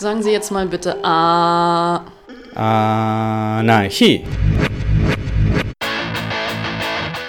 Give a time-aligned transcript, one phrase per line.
[0.00, 2.06] Sagen Sie jetzt mal bitte A.
[2.54, 4.24] Anarchie.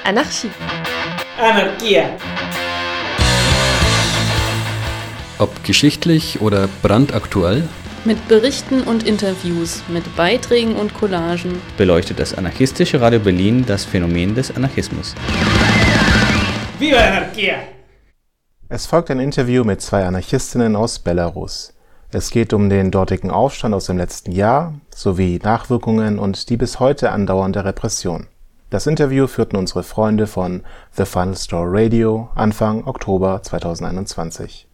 [0.05, 0.49] Anarchie.
[1.37, 2.05] Anarchia.
[5.37, 7.67] Ob geschichtlich oder brandaktuell,
[8.05, 11.61] Mit Berichten und Interviews, mit Beiträgen und Collagen.
[11.75, 15.13] beleuchtet das anarchistische Radio Berlin das Phänomen des Anarchismus.
[16.79, 17.55] Viva la anarquía!
[18.69, 21.73] Es folgt ein Interview mit zwei Anarchistinnen aus Belarus.
[22.13, 26.81] Es geht um den dortigen Aufstand aus dem letzten Jahr sowie Nachwirkungen und die bis
[26.81, 28.27] heute andauernde Repression.
[28.69, 34.67] Das Interview führten unsere Freunde von The Final Store Radio Anfang Oktober 2021.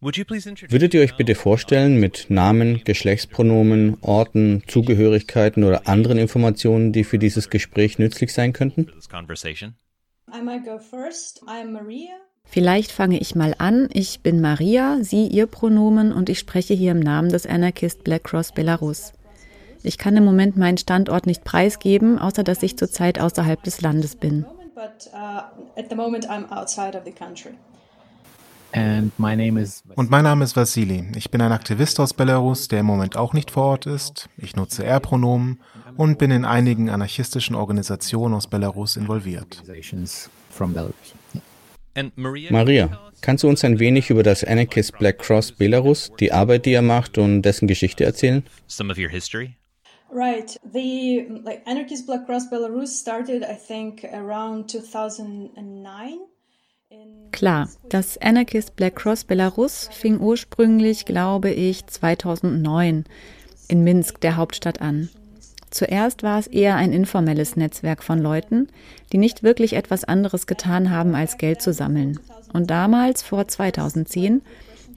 [0.00, 7.20] Würdet ihr euch bitte vorstellen mit Namen, Geschlechtspronomen, Orten, Zugehörigkeiten oder anderen Informationen, die für
[7.20, 8.90] dieses Gespräch nützlich sein könnten?
[12.44, 13.88] Vielleicht fange ich mal an.
[13.92, 18.24] Ich bin Maria, sie ihr Pronomen und ich spreche hier im Namen des Anarchist Black
[18.24, 19.12] Cross Belarus.
[19.82, 24.16] Ich kann im Moment meinen Standort nicht preisgeben, außer dass ich zurzeit außerhalb des Landes
[24.16, 24.46] bin.
[24.74, 27.54] But uh, at the moment, I'm outside of the country.
[28.72, 31.06] And my name is Und mein Name ist Vassili.
[31.14, 34.28] Ich bin ein Aktivist aus Belarus, der im Moment auch nicht vor Ort ist.
[34.36, 35.60] Ich nutze Er-Pronomen
[35.96, 39.62] und bin in einigen anarchistischen Organisationen aus Belarus involviert.
[42.50, 46.72] Maria, kannst du uns ein wenig über das Anarchist Black Cross Belarus, die Arbeit, die
[46.72, 48.42] er macht und dessen Geschichte erzählen?
[48.66, 49.56] some of your history?
[50.10, 50.58] Right.
[50.72, 56.18] The like Anarchist Black Cross Belarus started, I think, around 2009.
[57.32, 63.04] Klar, das Anarchist Black Cross Belarus fing ursprünglich, glaube ich, 2009
[63.66, 65.08] in Minsk, der Hauptstadt, an.
[65.74, 68.68] Zuerst war es eher ein informelles Netzwerk von Leuten,
[69.12, 72.20] die nicht wirklich etwas anderes getan haben, als Geld zu sammeln.
[72.52, 74.42] Und damals, vor 2010,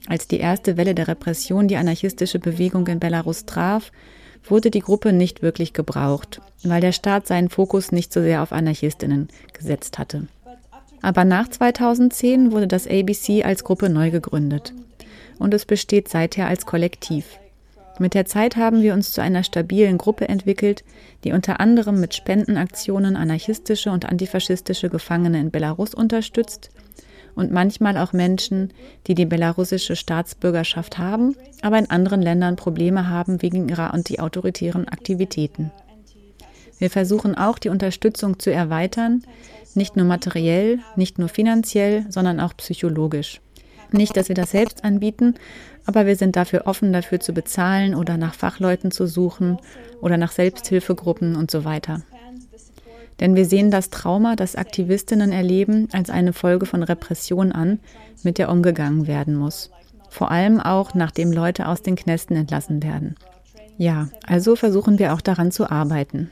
[0.06, 3.90] als die erste Welle der Repression die anarchistische Bewegung in Belarus traf,
[4.44, 8.52] wurde die Gruppe nicht wirklich gebraucht, weil der Staat seinen Fokus nicht so sehr auf
[8.52, 10.28] Anarchistinnen gesetzt hatte.
[11.02, 14.74] Aber nach 2010 wurde das ABC als Gruppe neu gegründet.
[15.40, 17.24] Und es besteht seither als Kollektiv.
[17.98, 20.84] Mit der Zeit haben wir uns zu einer stabilen Gruppe entwickelt,
[21.24, 26.70] die unter anderem mit Spendenaktionen anarchistische und antifaschistische Gefangene in Belarus unterstützt
[27.34, 28.72] und manchmal auch Menschen,
[29.06, 35.70] die die belarussische Staatsbürgerschaft haben, aber in anderen Ländern Probleme haben wegen ihrer antiautoritären Aktivitäten.
[36.78, 39.22] Wir versuchen auch, die Unterstützung zu erweitern,
[39.74, 43.40] nicht nur materiell, nicht nur finanziell, sondern auch psychologisch.
[43.90, 45.34] Nicht, dass wir das selbst anbieten,
[45.88, 49.56] aber wir sind dafür offen, dafür zu bezahlen oder nach Fachleuten zu suchen
[50.02, 52.02] oder nach Selbsthilfegruppen und so weiter.
[53.20, 57.80] Denn wir sehen das Trauma, das Aktivistinnen erleben, als eine Folge von Repression an,
[58.22, 59.70] mit der umgegangen werden muss.
[60.10, 63.16] Vor allem auch, nachdem Leute aus den Knästen entlassen werden.
[63.78, 66.30] Ja, also versuchen wir auch daran zu arbeiten.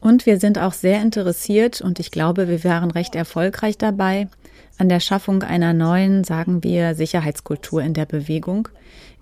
[0.00, 4.28] Und wir sind auch sehr interessiert, und ich glaube, wir wären recht erfolgreich dabei,
[4.82, 8.66] an der Schaffung einer neuen, sagen wir, Sicherheitskultur in der Bewegung,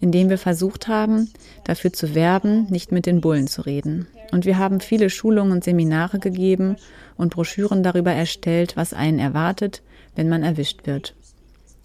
[0.01, 1.31] indem wir versucht haben,
[1.65, 4.07] dafür zu werben, nicht mit den Bullen zu reden.
[4.33, 6.77] Und wir haben viele Schulungen und Seminare gegeben
[7.19, 9.83] und Broschüren darüber erstellt, was einen erwartet,
[10.17, 11.15] wenn man erwischt wird.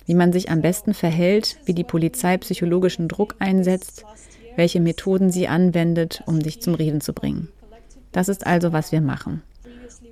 [0.06, 4.06] Wie man sich am besten verhält, wie die Polizei psychologischen Druck einsetzt,
[4.56, 7.50] welche Methoden sie anwendet, um dich zum Reden zu bringen.
[8.14, 9.42] Das ist also, was wir machen.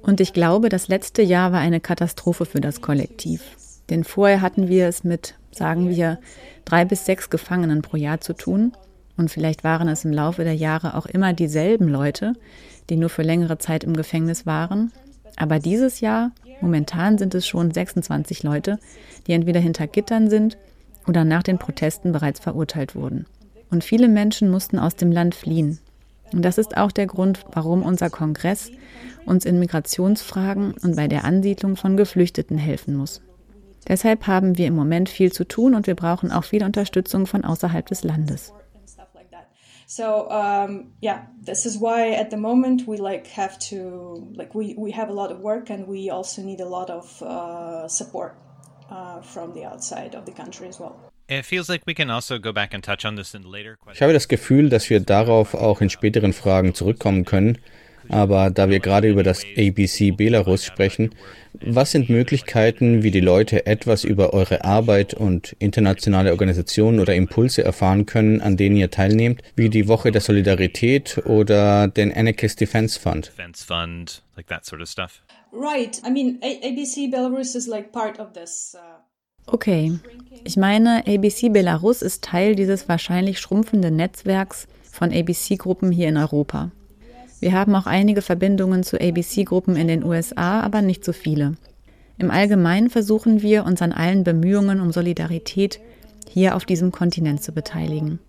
[0.03, 3.41] Und ich glaube, das letzte Jahr war eine Katastrophe für das Kollektiv.
[3.89, 6.19] Denn vorher hatten wir es mit, sagen wir,
[6.65, 8.73] drei bis sechs Gefangenen pro Jahr zu tun.
[9.15, 12.33] Und vielleicht waren es im Laufe der Jahre auch immer dieselben Leute,
[12.89, 14.91] die nur für längere Zeit im Gefängnis waren.
[15.37, 18.79] Aber dieses Jahr, momentan sind es schon 26 Leute,
[19.25, 20.57] die entweder hinter Gittern sind
[21.07, 23.25] oder nach den Protesten bereits verurteilt wurden.
[23.71, 25.79] Und viele Menschen mussten aus dem Land fliehen.
[26.33, 28.71] Und das ist auch der Grund, warum unser Kongress
[29.25, 33.21] uns in Migrationsfragen und bei der Ansiedlung von Geflüchteten helfen muss.
[33.87, 37.43] Deshalb haben wir im Moment viel zu tun und wir brauchen auch viel Unterstützung von
[37.43, 38.53] außerhalb des Landes.
[39.85, 44.73] So um, yeah, this is why at the moment we like have to like we
[44.75, 48.35] we have a lot of work and we also need a lot of uh, support
[48.89, 51.12] uh, from the outside of the country as well.
[51.39, 54.01] It feels like we can also go back and touch on this in later Ich
[54.01, 57.57] habe das Gefühl, dass wir darauf auch in späteren Fragen zurückkommen können.
[58.09, 61.15] Aber da wir gerade über das ABC Belarus sprechen,
[61.53, 67.63] was sind Möglichkeiten, wie die Leute etwas über eure Arbeit und internationale Organisationen oder Impulse
[67.63, 72.99] erfahren können, an denen ihr teilnehmt, wie die Woche der Solidarität oder den Anarchist Defense
[72.99, 73.27] Fund?
[73.27, 75.21] Defense Fund, like that sort of stuff.
[75.51, 76.01] Right.
[76.05, 78.75] I mean, ABC Belarus is like part of this.
[78.75, 79.02] Uh
[79.45, 79.99] Okay,
[80.43, 86.71] ich meine, ABC Belarus ist Teil dieses wahrscheinlich schrumpfenden Netzwerks von ABC-Gruppen hier in Europa.
[87.39, 91.55] Wir haben auch einige Verbindungen zu ABC-Gruppen in den USA, aber nicht so viele.
[92.17, 95.79] Im Allgemeinen versuchen wir, uns an allen Bemühungen um Solidarität
[96.29, 98.19] hier auf diesem Kontinent zu beteiligen.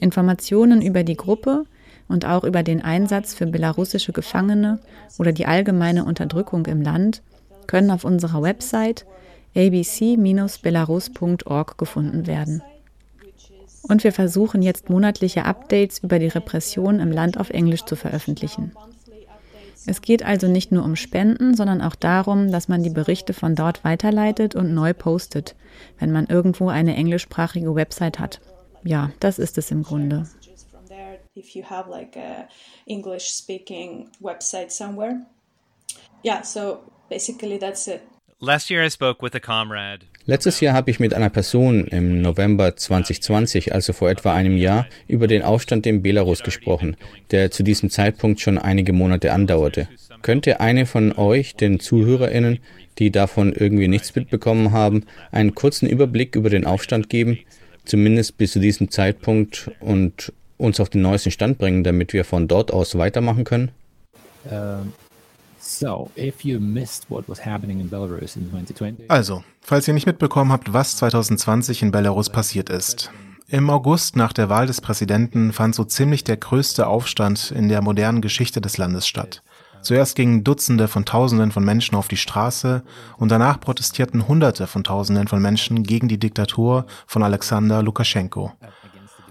[0.00, 1.64] Informationen über die Gruppe
[2.08, 4.78] und auch über den Einsatz für belarussische Gefangene
[5.18, 7.22] oder die allgemeine Unterdrückung im Land
[7.66, 9.06] können auf unserer Website
[9.54, 12.62] abc-belarus.org gefunden werden.
[13.82, 18.72] Und wir versuchen jetzt monatliche Updates über die Repression im Land auf Englisch zu veröffentlichen.
[19.86, 23.54] Es geht also nicht nur um Spenden, sondern auch darum, dass man die Berichte von
[23.54, 25.54] dort weiterleitet und neu postet,
[25.98, 28.40] wenn man irgendwo eine englischsprachige Website hat.
[28.84, 30.28] Ja, das ist es im Grunde.
[36.24, 36.78] Yeah, so
[37.08, 37.60] basically that's it.
[37.60, 38.17] Last year I spoke with a comrade.
[40.24, 44.86] Letztes Jahr habe ich mit einer Person im November 2020, also vor etwa einem Jahr,
[45.08, 46.96] über den Aufstand in Belarus gesprochen,
[47.32, 49.88] der zu diesem Zeitpunkt schon einige Monate andauerte.
[50.22, 52.60] Könnte eine von euch, den ZuhörerInnen,
[53.00, 57.40] die davon irgendwie nichts mitbekommen haben, einen kurzen Überblick über den Aufstand geben,
[57.86, 62.46] zumindest bis zu diesem Zeitpunkt und uns auf den neuesten Stand bringen, damit wir von
[62.46, 63.72] dort aus weitermachen können?
[64.48, 64.92] Ähm.
[69.08, 73.10] Also, falls ihr nicht mitbekommen habt, was 2020 in Belarus passiert ist.
[73.48, 77.82] Im August nach der Wahl des Präsidenten fand so ziemlich der größte Aufstand in der
[77.82, 79.42] modernen Geschichte des Landes statt.
[79.82, 82.82] Zuerst gingen Dutzende von Tausenden von Menschen auf die Straße
[83.18, 88.52] und danach protestierten Hunderte von Tausenden von Menschen gegen die Diktatur von Alexander Lukaschenko.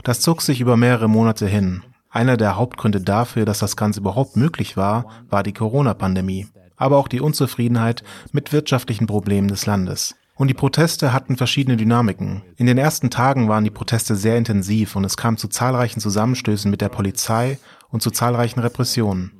[0.03, 1.83] Das zog sich über mehrere Monate hin
[2.17, 7.07] einer der Hauptgründe dafür, dass das Ganze überhaupt möglich war, war die Corona-Pandemie, aber auch
[7.07, 10.15] die Unzufriedenheit mit wirtschaftlichen Problemen des Landes.
[10.33, 12.41] Und die Proteste hatten verschiedene Dynamiken.
[12.55, 16.71] In den ersten Tagen waren die Proteste sehr intensiv und es kam zu zahlreichen Zusammenstößen
[16.71, 17.59] mit der Polizei
[17.89, 19.31] und zu zahlreichen Repressionen,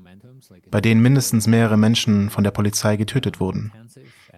[0.70, 3.72] bei denen mindestens mehrere Menschen von der Polizei getötet wurden.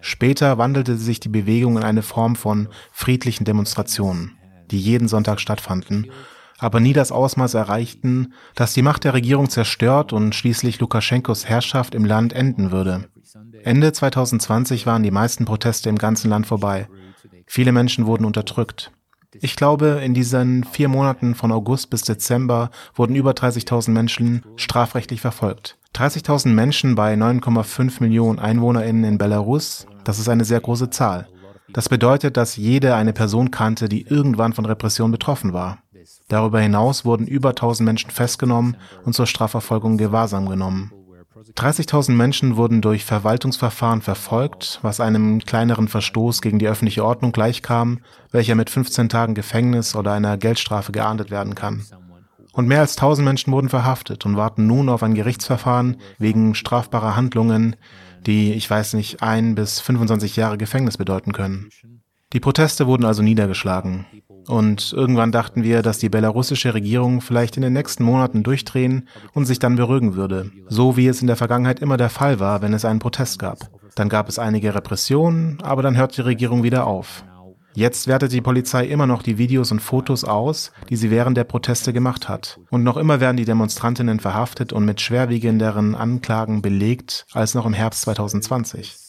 [0.00, 4.38] Später wandelte sich die Bewegung in eine Form von friedlichen Demonstrationen,
[4.70, 6.10] die jeden Sonntag stattfanden
[6.60, 11.94] aber nie das Ausmaß erreichten, dass die Macht der Regierung zerstört und schließlich Lukaschenkos Herrschaft
[11.94, 13.08] im Land enden würde.
[13.64, 16.88] Ende 2020 waren die meisten Proteste im ganzen Land vorbei.
[17.46, 18.92] Viele Menschen wurden unterdrückt.
[19.40, 25.20] Ich glaube, in diesen vier Monaten von August bis Dezember wurden über 30.000 Menschen strafrechtlich
[25.20, 25.78] verfolgt.
[25.94, 31.28] 30.000 Menschen bei 9,5 Millionen EinwohnerInnen in Belarus, das ist eine sehr große Zahl.
[31.72, 35.78] Das bedeutet, dass jede eine Person kannte, die irgendwann von Repression betroffen war.
[36.30, 40.92] Darüber hinaus wurden über 1000 Menschen festgenommen und zur Strafverfolgung Gewahrsam genommen.
[41.56, 47.98] 30.000 Menschen wurden durch Verwaltungsverfahren verfolgt, was einem kleineren Verstoß gegen die öffentliche Ordnung gleichkam,
[48.30, 51.84] welcher mit 15 Tagen Gefängnis oder einer Geldstrafe geahndet werden kann.
[52.52, 57.16] Und mehr als 1000 Menschen wurden verhaftet und warten nun auf ein Gerichtsverfahren wegen strafbarer
[57.16, 57.74] Handlungen,
[58.24, 61.70] die, ich weiß nicht, ein bis 25 Jahre Gefängnis bedeuten können.
[62.32, 64.06] Die Proteste wurden also niedergeschlagen.
[64.46, 69.44] Und irgendwann dachten wir, dass die belarussische Regierung vielleicht in den nächsten Monaten durchdrehen und
[69.44, 70.50] sich dann beruhigen würde.
[70.68, 73.58] So wie es in der Vergangenheit immer der Fall war, wenn es einen Protest gab.
[73.94, 77.24] Dann gab es einige Repressionen, aber dann hört die Regierung wieder auf.
[77.74, 81.44] Jetzt wertet die Polizei immer noch die Videos und Fotos aus, die sie während der
[81.44, 82.58] Proteste gemacht hat.
[82.70, 87.72] Und noch immer werden die Demonstrantinnen verhaftet und mit schwerwiegenderen Anklagen belegt als noch im
[87.72, 88.99] Herbst 2020.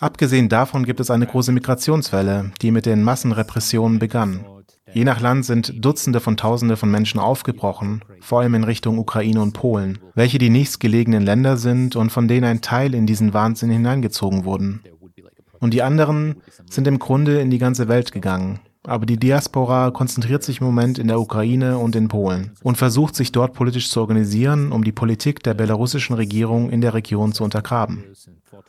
[0.00, 4.44] Abgesehen davon gibt es eine große Migrationswelle, die mit den Massenrepressionen begann.
[4.92, 9.42] Je nach Land sind Dutzende von Tausende von Menschen aufgebrochen, vor allem in Richtung Ukraine
[9.42, 13.70] und Polen, welche die nächstgelegenen Länder sind und von denen ein Teil in diesen Wahnsinn
[13.70, 14.82] hineingezogen wurden.
[15.58, 16.36] Und die anderen
[16.70, 18.60] sind im Grunde in die ganze Welt gegangen.
[18.86, 23.16] Aber die Diaspora konzentriert sich im Moment in der Ukraine und in Polen und versucht
[23.16, 27.42] sich dort politisch zu organisieren, um die Politik der belarussischen Regierung in der Region zu
[27.42, 28.04] untergraben.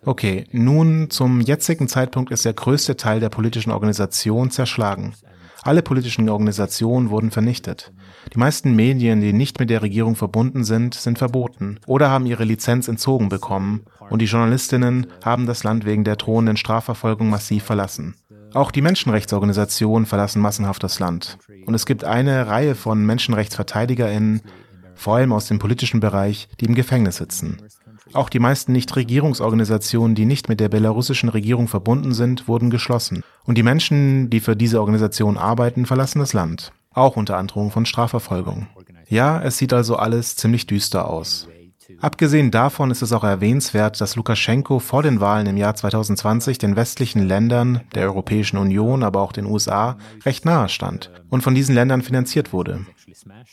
[0.05, 5.13] Okay, nun zum jetzigen Zeitpunkt ist der größte Teil der politischen Organisation zerschlagen.
[5.63, 7.91] Alle politischen Organisationen wurden vernichtet.
[8.33, 12.45] Die meisten Medien, die nicht mit der Regierung verbunden sind, sind verboten oder haben ihre
[12.45, 18.15] Lizenz entzogen bekommen und die Journalistinnen haben das Land wegen der drohenden Strafverfolgung massiv verlassen.
[18.53, 21.37] Auch die Menschenrechtsorganisationen verlassen massenhaft das Land.
[21.65, 24.41] Und es gibt eine Reihe von Menschenrechtsverteidigerinnen,
[24.95, 27.57] vor allem aus dem politischen Bereich, die im Gefängnis sitzen.
[28.13, 33.23] Auch die meisten Nichtregierungsorganisationen, die nicht mit der belarussischen Regierung verbunden sind, wurden geschlossen.
[33.45, 36.71] Und die Menschen, die für diese Organisation arbeiten, verlassen das Land.
[36.93, 38.67] Auch unter Androhung von Strafverfolgung.
[39.07, 41.47] Ja, es sieht also alles ziemlich düster aus.
[42.01, 46.75] Abgesehen davon ist es auch erwähnenswert, dass Lukaschenko vor den Wahlen im Jahr 2020 den
[46.75, 51.75] westlichen Ländern, der Europäischen Union, aber auch den USA recht nahe stand und von diesen
[51.75, 52.85] Ländern finanziert wurde.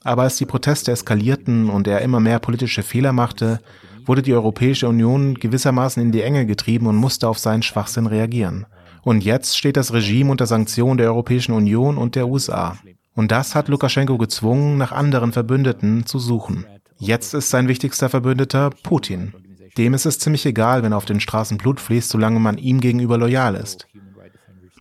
[0.02, 3.60] Aber als die Proteste eskalierten und er immer mehr politische Fehler machte,
[4.04, 8.66] wurde die Europäische Union gewissermaßen in die Enge getrieben und musste auf seinen Schwachsinn reagieren.
[9.02, 12.78] Und jetzt steht das Regime unter Sanktionen der Europäischen Union und der USA.
[13.14, 16.66] Und das hat Lukaschenko gezwungen, nach anderen Verbündeten zu suchen.
[16.98, 19.34] Jetzt ist sein wichtigster Verbündeter Putin.
[19.76, 23.18] Dem ist es ziemlich egal, wenn auf den Straßen Blut fließt, solange man ihm gegenüber
[23.18, 23.86] loyal ist.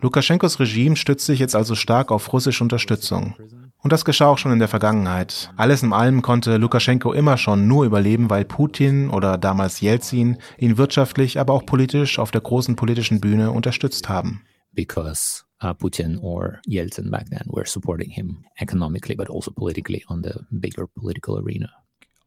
[0.01, 3.35] Lukaschenkos Regime stützt sich jetzt also stark auf russische Unterstützung.
[3.83, 5.51] Und das geschah auch schon in der Vergangenheit.
[5.57, 10.77] Alles in allem konnte Lukaschenko immer schon nur überleben, weil Putin oder damals Jelzin ihn
[10.77, 14.41] wirtschaftlich, aber auch politisch auf der großen politischen Bühne unterstützt haben.
[14.71, 20.23] Because uh, Putin or Yeltsin back then were supporting him economically, but also politically on
[20.23, 21.69] the bigger political arena.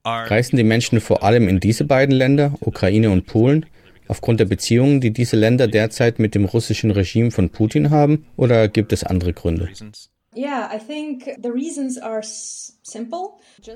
[0.05, 3.67] Reisen die Menschen vor allem in diese beiden Länder, Ukraine und Polen,
[4.09, 8.69] aufgrund der Beziehungen, die diese Länder derzeit mit dem russischen Regime von Putin haben, oder
[8.69, 9.69] gibt es andere Gründe?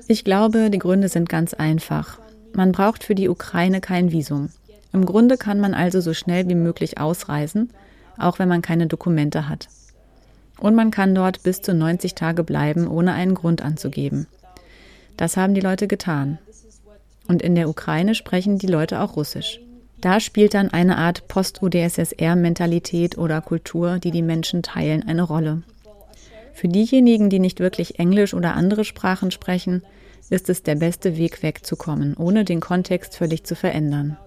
[0.07, 2.19] Ich glaube, die Gründe sind ganz einfach.
[2.53, 4.49] Man braucht für die Ukraine kein Visum.
[4.93, 7.71] Im Grunde kann man also so schnell wie möglich ausreisen,
[8.17, 9.69] auch wenn man keine Dokumente hat.
[10.59, 14.27] Und man kann dort bis zu 90 Tage bleiben, ohne einen Grund anzugeben.
[15.17, 16.37] Das haben die Leute getan.
[17.27, 19.59] Und in der Ukraine sprechen die Leute auch Russisch.
[20.01, 25.63] Da spielt dann eine Art Post-UdSSR-Mentalität oder Kultur, die die Menschen teilen, eine Rolle.
[26.53, 29.83] Für diejenigen, die nicht wirklich Englisch oder andere Sprachen sprechen,
[30.29, 34.17] ist es der beste Weg wegzukommen, ohne den Kontext völlig zu verändern.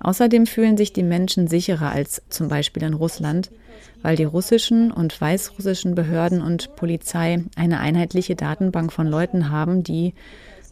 [0.00, 3.50] Außerdem fühlen sich die Menschen sicherer als zum Beispiel in Russland,
[4.02, 10.14] weil die russischen und weißrussischen Behörden und Polizei eine einheitliche Datenbank von Leuten haben, die,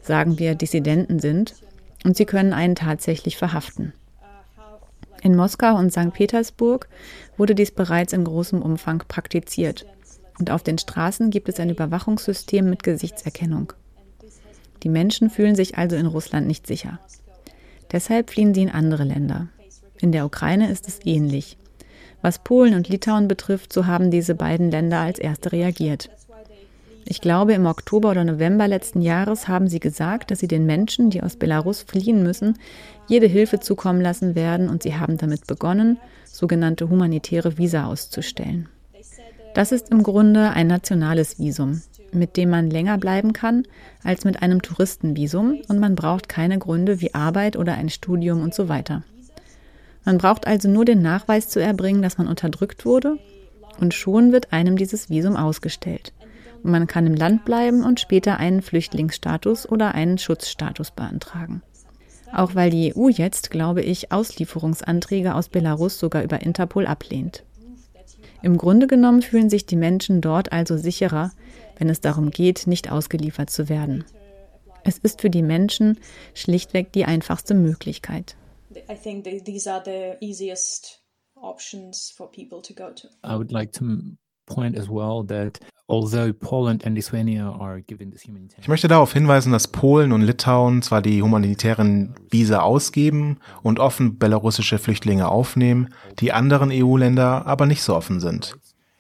[0.03, 1.55] sagen wir, Dissidenten sind,
[2.05, 3.93] und sie können einen tatsächlich verhaften.
[5.23, 6.13] In Moskau und St.
[6.13, 6.89] Petersburg
[7.37, 9.87] wurde dies bereits in großem Umfang praktiziert.
[10.41, 13.75] Und auf den Straßen gibt es ein Überwachungssystem mit Gesichtserkennung.
[14.83, 16.99] Die Menschen fühlen sich also in Russland nicht sicher.
[17.93, 19.49] Deshalb fliehen sie in andere Länder.
[20.01, 21.59] In der Ukraine ist es ähnlich.
[22.23, 26.09] Was Polen und Litauen betrifft, so haben diese beiden Länder als erste reagiert.
[27.05, 31.11] Ich glaube, im Oktober oder November letzten Jahres haben sie gesagt, dass sie den Menschen,
[31.11, 32.59] die aus Belarus fliehen müssen,
[33.09, 38.69] jede Hilfe zukommen lassen werden und sie haben damit begonnen, sogenannte humanitäre Visa auszustellen.
[39.55, 43.65] Das ist im Grunde ein nationales Visum, mit dem man länger bleiben kann
[44.05, 48.55] als mit einem Touristenvisum und man braucht keine Gründe wie Arbeit oder ein Studium und
[48.55, 49.03] so weiter.
[50.05, 53.19] Man braucht also nur den Nachweis zu erbringen, dass man unterdrückt wurde
[53.81, 56.13] und schon wird einem dieses Visum ausgestellt.
[56.63, 61.63] Und man kann im Land bleiben und später einen Flüchtlingsstatus oder einen Schutzstatus beantragen.
[62.33, 67.43] Auch weil die EU jetzt, glaube ich, Auslieferungsanträge aus Belarus sogar über Interpol ablehnt.
[68.43, 71.33] Im Grunde genommen fühlen sich die Menschen dort also sicherer,
[71.79, 74.05] wenn es darum geht, nicht ausgeliefert zu werden.
[74.85, 75.99] Es ist für die Menschen
[76.35, 78.37] schlichtweg die einfachste Möglichkeit.
[78.89, 81.03] I think these are the easiest
[81.35, 83.09] options for people to go to.
[83.25, 83.85] I would like to
[84.51, 85.61] point as well that
[88.61, 94.17] Ich möchte darauf hinweisen, dass Polen und Litauen zwar die humanitären Visa ausgeben und offen
[94.17, 95.89] belarussische Flüchtlinge aufnehmen,
[96.21, 98.57] die anderen EU-Länder aber nicht so offen sind,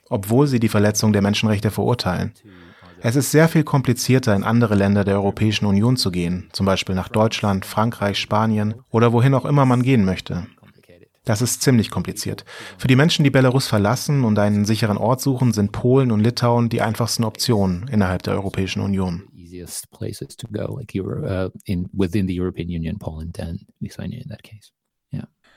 [0.08, 2.32] obwohl sie die Verletzung der Menschenrechte verurteilen.
[3.02, 6.96] Es ist sehr viel komplizierter, in andere Länder der Europäischen Union zu gehen, zum Beispiel
[6.96, 10.48] nach Deutschland, Frankreich, Spanien oder wohin auch immer man gehen möchte.
[11.24, 12.44] Das ist ziemlich kompliziert.
[12.78, 16.68] Für die Menschen, die Belarus verlassen und einen sicheren Ort suchen, sind Polen und Litauen
[16.68, 19.28] die einfachsten Optionen innerhalb der Europäischen Union.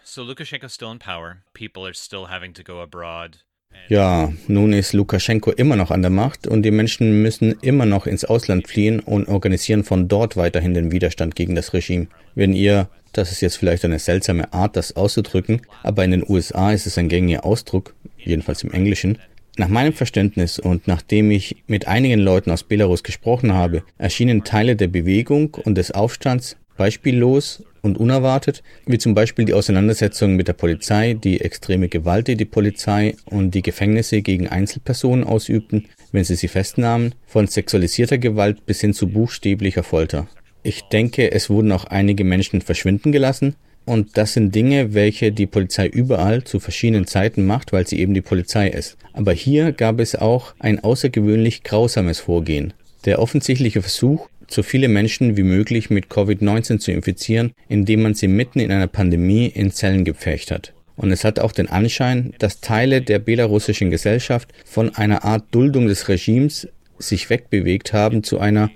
[0.06, 1.44] So Lukashenko's still in power.
[1.54, 3.46] People are still having to go abroad.
[3.90, 8.08] Ja, nun ist Lukaschenko immer noch an der Macht und die Menschen müssen immer noch
[8.08, 12.08] ins Ausland fliehen und organisieren von dort weiterhin den Widerstand gegen das Regime.
[12.34, 16.72] Wenn ihr, das ist jetzt vielleicht eine seltsame Art, das auszudrücken, aber in den USA
[16.72, 19.20] ist es ein gängiger Ausdruck, jedenfalls im Englischen,
[19.58, 24.76] nach meinem Verständnis und nachdem ich mit einigen Leuten aus Belarus gesprochen habe, erschienen Teile
[24.76, 30.54] der Bewegung und des Aufstands beispiellos und unerwartet, wie zum Beispiel die Auseinandersetzung mit der
[30.54, 36.36] Polizei, die extreme Gewalt, die die Polizei und die Gefängnisse gegen Einzelpersonen ausübten, wenn sie
[36.36, 40.28] sie festnahmen, von sexualisierter Gewalt bis hin zu buchstäblicher Folter.
[40.64, 45.46] Ich denke, es wurden auch einige Menschen verschwinden gelassen, und das sind Dinge, welche die
[45.46, 48.96] Polizei überall zu verschiedenen Zeiten macht, weil sie eben die Polizei ist.
[49.12, 52.74] Aber hier gab es auch ein außergewöhnlich grausames Vorgehen.
[53.04, 58.28] Der offensichtliche Versuch, so viele Menschen wie möglich mit Covid-19 zu infizieren, indem man sie
[58.28, 60.74] mitten in einer Pandemie in Zellen gepfercht hat.
[60.96, 65.88] Und es hat auch den Anschein, dass Teile der belarussischen Gesellschaft von einer Art Duldung
[65.88, 66.68] des Regimes
[67.00, 68.70] sich wegbewegt haben zu einer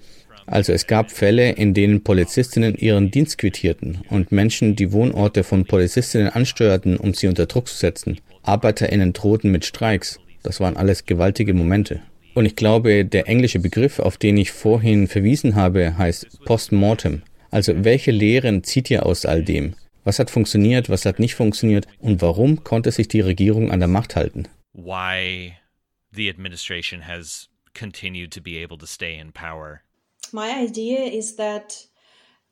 [0.47, 5.65] also es gab Fälle, in denen Polizistinnen ihren Dienst quittierten und Menschen die Wohnorte von
[5.65, 8.21] Polizistinnen ansteuerten, um sie unter Druck zu setzen.
[8.43, 10.21] Arbeiterinnen drohten mit Streiks.
[10.43, 12.00] Das waren alles gewaltige Momente.
[12.38, 17.24] Und ich glaube, der englische Begriff, auf den ich vorhin verwiesen habe, heißt Postmortem.
[17.50, 19.74] Also welche Lehren zieht ihr aus all dem?
[20.03, 23.88] Was hat funktioniert, was hat nicht funktioniert und warum konnte sich die Regierung an der
[23.88, 24.48] Macht halten?
[24.74, 25.53] Why
[26.12, 29.82] the administration has continued to be able to stay in power.
[30.32, 31.88] My idea is that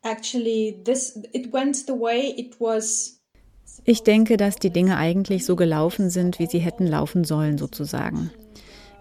[0.02, 3.20] actually this it went the way it was
[3.84, 8.32] ich denke, dass die Dinge eigentlich so gelaufen sind, wie sie hätten laufen sollen, sozusagen.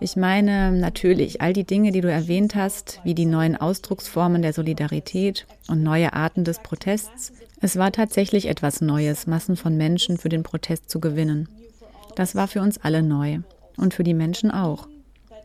[0.01, 4.51] Ich meine natürlich all die Dinge, die du erwähnt hast, wie die neuen Ausdrucksformen der
[4.51, 7.31] Solidarität und neue Arten des Protests.
[7.61, 11.47] Es war tatsächlich etwas Neues, Massen von Menschen für den Protest zu gewinnen.
[12.15, 13.39] Das war für uns alle neu
[13.77, 14.87] und für die Menschen auch.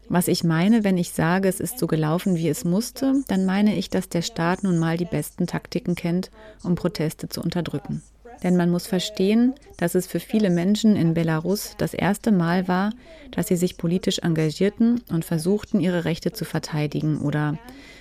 [0.09, 3.77] Was ich meine, wenn ich sage, es ist so gelaufen, wie es musste, dann meine
[3.77, 6.33] ich, dass der Staat nun mal die besten Taktiken kennt,
[6.65, 8.03] um Proteste zu unterdrücken.
[8.43, 12.93] Denn man muss verstehen, dass es für viele Menschen in Belarus das erste Mal war,
[13.31, 17.59] dass sie sich politisch engagierten und versuchten, ihre Rechte zu verteidigen oder,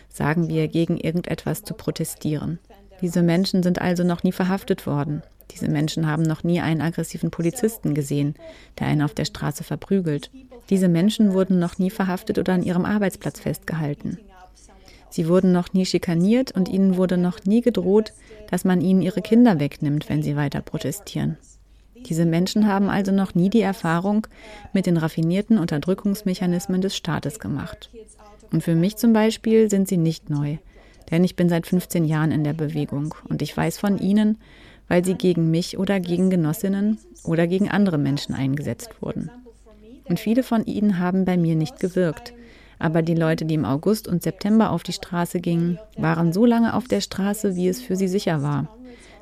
[0.08, 2.60] sagen wir, gegen irgendetwas zu protestieren.
[3.01, 5.24] Diese Menschen sind also noch nie verhaftet worden.
[5.51, 8.36] Diese Menschen haben noch nie einen aggressiven Polizisten gesehen,
[8.77, 10.29] der einen auf der Straße verprügelt.
[10.69, 14.19] Diese Menschen wurden noch nie verhaftet oder an ihrem Arbeitsplatz festgehalten.
[15.09, 18.13] Sie wurden noch nie schikaniert und ihnen wurde noch nie gedroht,
[18.49, 21.37] dass man ihnen ihre Kinder wegnimmt, wenn sie weiter protestieren.
[22.05, 24.27] Diese Menschen haben also noch nie die Erfahrung
[24.73, 27.89] mit den raffinierten Unterdrückungsmechanismen des Staates gemacht.
[28.51, 30.57] Und für mich zum Beispiel sind sie nicht neu,
[31.11, 34.38] denn ich bin seit 15 Jahren in der Bewegung und ich weiß von ihnen,
[34.88, 39.29] weil sie gegen mich oder gegen Genossinnen oder gegen andere Menschen eingesetzt wurden.
[40.05, 42.34] Und viele von ihnen haben bei mir nicht gewirkt,
[42.79, 46.73] aber die Leute, die im August und September auf die Straße gingen, waren so lange
[46.73, 48.69] auf der Straße, wie es für sie sicher war.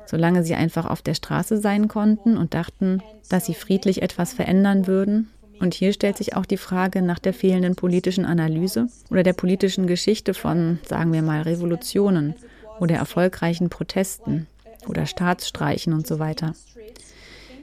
[0.06, 4.86] Solange sie einfach auf der Straße sein konnten und dachten, dass sie friedlich etwas verändern
[4.86, 5.28] würden.
[5.60, 9.88] Und hier stellt sich auch die Frage nach der fehlenden politischen Analyse oder der politischen
[9.88, 12.34] Geschichte von, sagen wir mal, Revolutionen
[12.78, 14.46] oder erfolgreichen Protesten
[14.86, 16.54] oder Staatsstreichen und so weiter.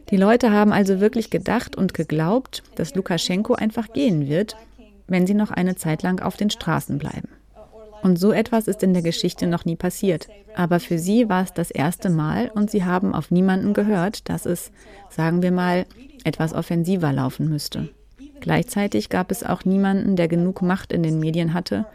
[0.10, 4.56] Die Leute haben also wirklich gedacht und geglaubt, dass Lukaschenko einfach gehen wird,
[5.08, 7.30] wenn sie noch eine Zeit lang auf den Straßen bleiben.
[8.02, 10.28] Und so etwas ist in der Geschichte noch nie passiert.
[10.56, 14.46] Aber für sie war es das erste Mal und sie haben auf niemanden gehört, dass
[14.46, 14.72] es,
[15.10, 15.86] sagen wir mal,
[16.24, 17.90] etwas offensiver laufen müsste.
[18.42, 21.88] Gleichzeitig gab es auch niemanden, der genug Macht in den Medien hatte,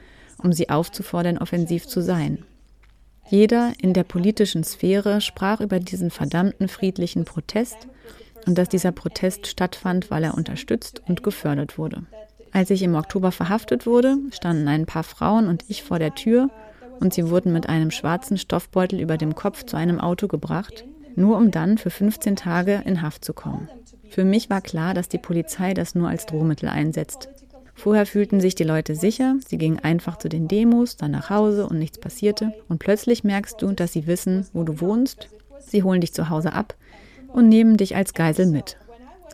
[0.42, 2.44] um sie aufzufordern, offensiv zu sein.
[3.29, 7.87] Jeder in der politischen Sphäre sprach über diesen verdammten friedlichen Protest
[8.46, 12.03] und dass dieser Protest stattfand, weil er unterstützt und gefördert wurde.
[12.52, 16.50] Als ich im Oktober verhaftet wurde, standen ein paar Frauen und ich vor der Tür
[16.98, 20.84] und sie wurden mit einem schwarzen Stoffbeutel über dem Kopf zu einem Auto gebracht,
[21.14, 23.68] nur um dann für 15 Tage in Haft zu kommen.
[24.10, 27.28] Für mich war klar, dass die Polizei das nur als Drohmittel einsetzt.
[27.74, 31.66] Vorher fühlten sich die Leute sicher, sie gingen einfach zu den Demos, dann nach Hause
[31.66, 32.52] und nichts passierte.
[32.68, 35.28] Und plötzlich merkst du, dass sie wissen, wo du wohnst.
[35.60, 36.74] Sie holen dich zu Hause ab
[37.28, 38.76] und nehmen dich als Geisel mit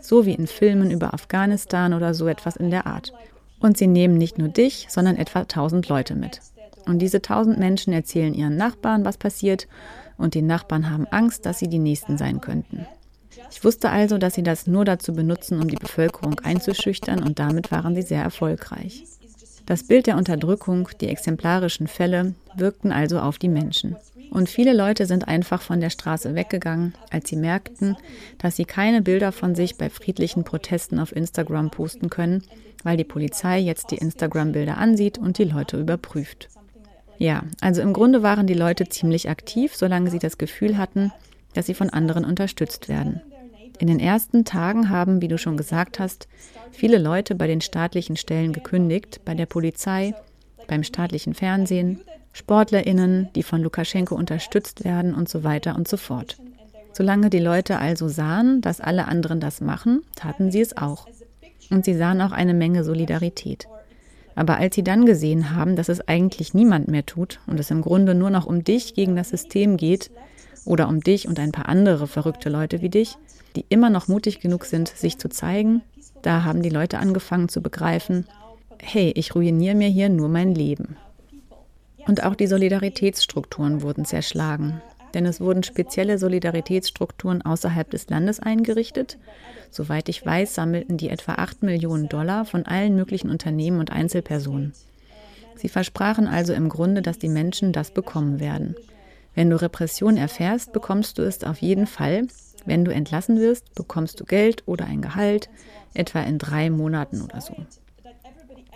[0.06, 3.12] so wie in Filmen über Afghanistan oder so etwas in der Art.
[3.60, 6.40] Und sie nehmen nicht nur dich, sondern etwa tausend Leute mit.
[6.86, 9.66] Und diese tausend Menschen erzählen ihren Nachbarn, was passiert,
[10.18, 12.86] und die Nachbarn haben Angst, dass sie die Nächsten sein könnten.
[13.50, 17.70] Ich wusste also, dass sie das nur dazu benutzen, um die Bevölkerung einzuschüchtern, und damit
[17.70, 19.04] waren sie sehr erfolgreich.
[19.66, 23.96] Das Bild der Unterdrückung, die exemplarischen Fälle, wirkten also auf die Menschen.
[24.30, 27.96] Und viele Leute sind einfach von der Straße weggegangen, als sie merkten,
[28.38, 32.42] dass sie keine Bilder von sich bei friedlichen Protesten auf Instagram posten können,
[32.82, 36.48] weil die Polizei jetzt die Instagram-Bilder ansieht und die Leute überprüft.
[37.18, 41.12] Ja, also im Grunde waren die Leute ziemlich aktiv, solange sie das Gefühl hatten,
[41.54, 43.22] dass sie von anderen unterstützt werden.
[43.78, 46.28] In den ersten Tagen haben, wie du schon gesagt hast,
[46.70, 50.14] viele Leute bei den staatlichen Stellen gekündigt, bei der Polizei,
[50.66, 52.00] beim staatlichen Fernsehen,
[52.36, 56.36] Sportlerinnen, die von Lukaschenko unterstützt werden und so weiter und so fort.
[56.92, 61.06] Solange die Leute also sahen, dass alle anderen das machen, taten sie es auch.
[61.70, 63.66] Und sie sahen auch eine Menge Solidarität.
[64.34, 67.80] Aber als sie dann gesehen haben, dass es eigentlich niemand mehr tut und es im
[67.80, 70.10] Grunde nur noch um dich gegen das System geht
[70.66, 73.16] oder um dich und ein paar andere verrückte Leute wie dich,
[73.56, 75.80] die immer noch mutig genug sind, sich zu zeigen,
[76.20, 78.26] da haben die Leute angefangen zu begreifen,
[78.78, 80.96] hey, ich ruiniere mir hier nur mein Leben.
[82.06, 84.80] Und auch die Solidaritätsstrukturen wurden zerschlagen.
[85.14, 89.18] Denn es wurden spezielle Solidaritätsstrukturen außerhalb des Landes eingerichtet.
[89.70, 94.72] Soweit ich weiß, sammelten die etwa 8 Millionen Dollar von allen möglichen Unternehmen und Einzelpersonen.
[95.56, 98.76] Sie versprachen also im Grunde, dass die Menschen das bekommen werden.
[99.34, 102.26] Wenn du Repression erfährst, bekommst du es auf jeden Fall.
[102.66, 105.48] Wenn du entlassen wirst, bekommst du Geld oder ein Gehalt,
[105.94, 107.54] etwa in drei Monaten oder so.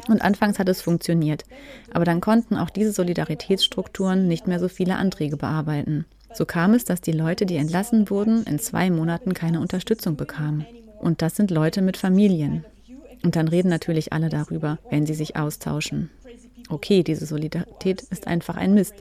[0.08, 1.44] Und anfangs hat es funktioniert,
[1.92, 6.06] aber dann konnten auch diese Solidaritätsstrukturen nicht mehr so viele Anträge bearbeiten.
[6.32, 10.66] So kam es, dass die Leute, die entlassen wurden, in zwei Monaten keine Unterstützung bekamen.
[11.00, 12.64] Und das sind Leute mit Familien.
[13.22, 16.10] Und dann reden natürlich alle darüber, wenn sie sich austauschen
[16.72, 18.94] okay, diese Solidarität ist einfach ein Mist.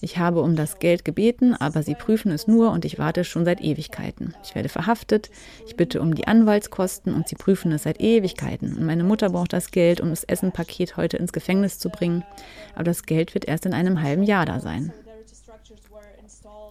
[0.00, 3.44] Ich habe um das Geld gebeten, aber sie prüfen es nur und ich warte schon
[3.44, 4.34] seit Ewigkeiten.
[4.44, 5.30] Ich werde verhaftet,
[5.66, 8.76] ich bitte um die Anwaltskosten und sie prüfen es seit Ewigkeiten.
[8.76, 12.24] Und meine Mutter braucht das Geld, um das Essenpaket heute ins Gefängnis zu bringen.
[12.74, 14.92] Aber das Geld wird erst in einem halben Jahr da sein.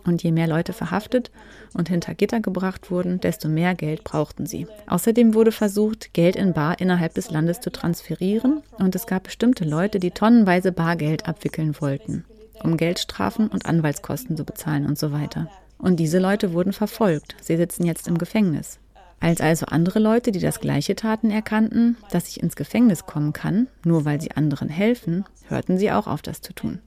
[0.05, 1.31] Und je mehr Leute verhaftet
[1.73, 4.67] und hinter Gitter gebracht wurden, desto mehr Geld brauchten sie.
[4.87, 9.65] Außerdem wurde versucht, Geld in Bar innerhalb des Landes zu transferieren und es gab bestimmte
[9.65, 12.25] Leute, die tonnenweise Bargeld abwickeln wollten,
[12.63, 15.49] um Geldstrafen und Anwaltskosten zu bezahlen und so weiter.
[15.77, 17.35] Und diese Leute wurden verfolgt.
[17.41, 18.79] Sie sitzen jetzt im Gefängnis.
[19.19, 23.67] Als also andere Leute, die das gleiche taten, erkannten, dass ich ins Gefängnis kommen kann,
[23.83, 26.79] nur weil sie anderen helfen, hörten sie auch auf, das zu tun.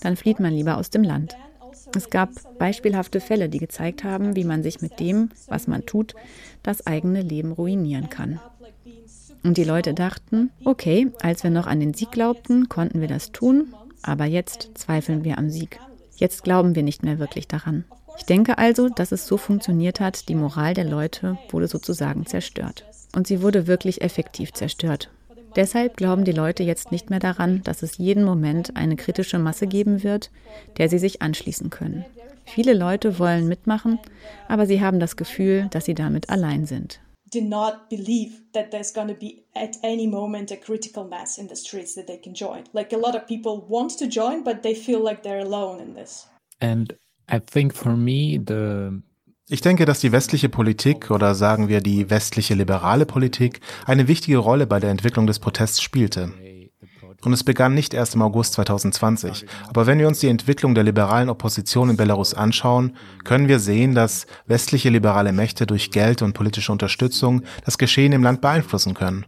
[0.00, 1.36] Dann flieht man lieber aus dem Land.
[1.94, 6.14] Es gab beispielhafte Fälle, die gezeigt haben, wie man sich mit dem, was man tut,
[6.62, 8.40] das eigene Leben ruinieren kann.
[9.44, 13.32] Und die Leute dachten, okay, als wir noch an den Sieg glaubten, konnten wir das
[13.32, 15.78] tun, aber jetzt zweifeln wir am Sieg.
[16.16, 17.84] Jetzt glauben wir nicht mehr wirklich daran.
[18.18, 22.84] Ich denke also, dass es so funktioniert hat, die Moral der Leute wurde sozusagen zerstört.
[23.14, 25.10] Und sie wurde wirklich effektiv zerstört.
[25.56, 29.66] Deshalb glauben die Leute jetzt nicht mehr daran, dass es jeden Moment eine kritische Masse
[29.66, 30.30] geben wird,
[30.76, 32.04] der sie sich anschließen können.
[32.44, 33.98] Viele Leute wollen mitmachen,
[34.48, 37.00] aber sie haben das Gefühl, dass sie damit allein sind.
[37.32, 41.48] Do not believe that there's going to be at any moment a critical mass in
[41.48, 42.62] the streets that they can join.
[42.72, 45.94] Like a lot of people want to join, but they feel like they're alone in
[45.94, 46.28] this.
[46.60, 46.94] And
[47.28, 49.02] I think for me the
[49.48, 54.38] ich denke, dass die westliche Politik oder sagen wir die westliche liberale Politik eine wichtige
[54.38, 56.32] Rolle bei der Entwicklung des Protests spielte.
[57.24, 59.46] Und es begann nicht erst im August 2020.
[59.68, 63.94] Aber wenn wir uns die Entwicklung der liberalen Opposition in Belarus anschauen, können wir sehen,
[63.94, 69.24] dass westliche liberale Mächte durch Geld und politische Unterstützung das Geschehen im Land beeinflussen können.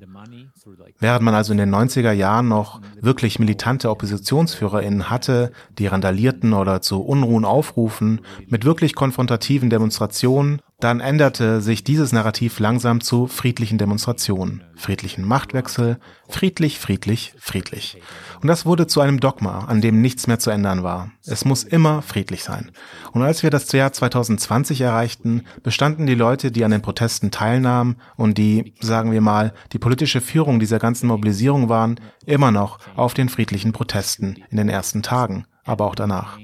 [1.01, 6.83] Während man also in den 90er Jahren noch wirklich militante OppositionsführerInnen hatte, die randalierten oder
[6.83, 13.79] zu Unruhen aufrufen, mit wirklich konfrontativen Demonstrationen dann änderte sich dieses Narrativ langsam zu friedlichen
[13.79, 18.01] Demonstrationen, friedlichen Machtwechsel, friedlich, friedlich, friedlich.
[18.41, 21.11] Und das wurde zu einem Dogma, an dem nichts mehr zu ändern war.
[21.27, 22.71] Es muss immer friedlich sein.
[23.11, 27.97] Und als wir das Jahr 2020 erreichten, bestanden die Leute, die an den Protesten teilnahmen
[28.17, 33.14] und die, sagen wir mal, die politische Führung dieser ganzen Mobilisierung waren, immer noch auf
[33.14, 36.38] den friedlichen Protesten in den ersten Tagen, aber auch danach.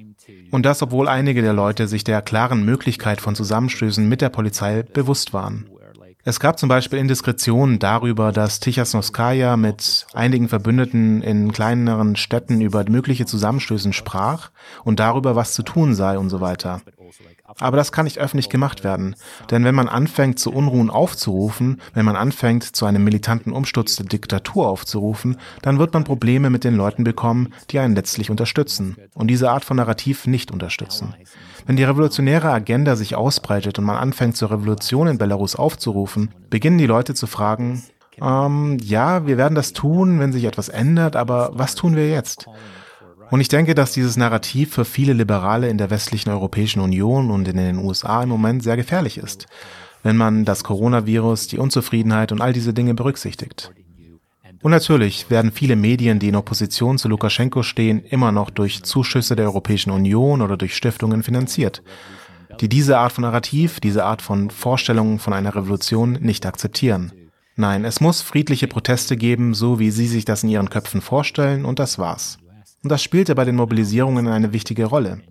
[0.50, 4.82] Und das, obwohl einige der Leute sich der klaren Möglichkeit von Zusammenstößen mit der Polizei
[4.82, 5.66] bewusst waren.
[6.26, 12.88] Es gab zum Beispiel Indiskretionen darüber, dass Tichasnoskaya mit einigen Verbündeten in kleineren Städten über
[12.88, 14.50] mögliche Zusammenstößen sprach
[14.84, 16.80] und darüber, was zu tun sei und so weiter.
[17.58, 19.16] Aber das kann nicht öffentlich gemacht werden.
[19.50, 24.06] Denn wenn man anfängt, zu Unruhen aufzurufen, wenn man anfängt, zu einem militanten Umsturz der
[24.06, 29.28] Diktatur aufzurufen, dann wird man Probleme mit den Leuten bekommen, die einen letztlich unterstützen und
[29.28, 31.14] diese Art von Narrativ nicht unterstützen.
[31.66, 36.78] Wenn die revolutionäre Agenda sich ausbreitet und man anfängt, zur Revolution in Belarus aufzurufen, beginnen
[36.78, 37.82] die Leute zu fragen,
[38.20, 42.46] ähm, ja, wir werden das tun, wenn sich etwas ändert, aber was tun wir jetzt?
[43.30, 47.48] Und ich denke, dass dieses Narrativ für viele Liberale in der westlichen Europäischen Union und
[47.48, 49.46] in den USA im Moment sehr gefährlich ist,
[50.02, 53.72] wenn man das Coronavirus, die Unzufriedenheit und all diese Dinge berücksichtigt.
[54.62, 59.36] Und natürlich werden viele Medien, die in Opposition zu Lukaschenko stehen, immer noch durch Zuschüsse
[59.36, 61.82] der Europäischen Union oder durch Stiftungen finanziert,
[62.60, 67.12] die diese Art von Narrativ, diese Art von Vorstellungen von einer Revolution nicht akzeptieren.
[67.56, 71.66] Nein, es muss friedliche Proteste geben, so wie Sie sich das in Ihren Köpfen vorstellen,
[71.66, 72.38] und das war's.
[72.84, 75.22] Und das spielte bei den Mobilisierungen eine wichtige Rolle.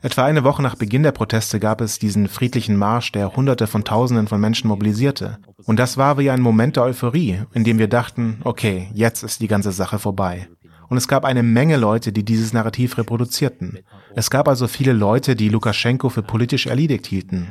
[0.00, 3.82] Etwa eine Woche nach Beginn der Proteste gab es diesen friedlichen Marsch, der Hunderte von
[3.82, 5.38] Tausenden von Menschen mobilisierte.
[5.64, 9.40] Und das war wie ein Moment der Euphorie, in dem wir dachten, okay, jetzt ist
[9.40, 10.48] die ganze Sache vorbei.
[10.88, 13.80] Und es gab eine Menge Leute, die dieses Narrativ reproduzierten.
[14.14, 17.50] Es gab also viele Leute, die Lukaschenko für politisch erledigt hielten.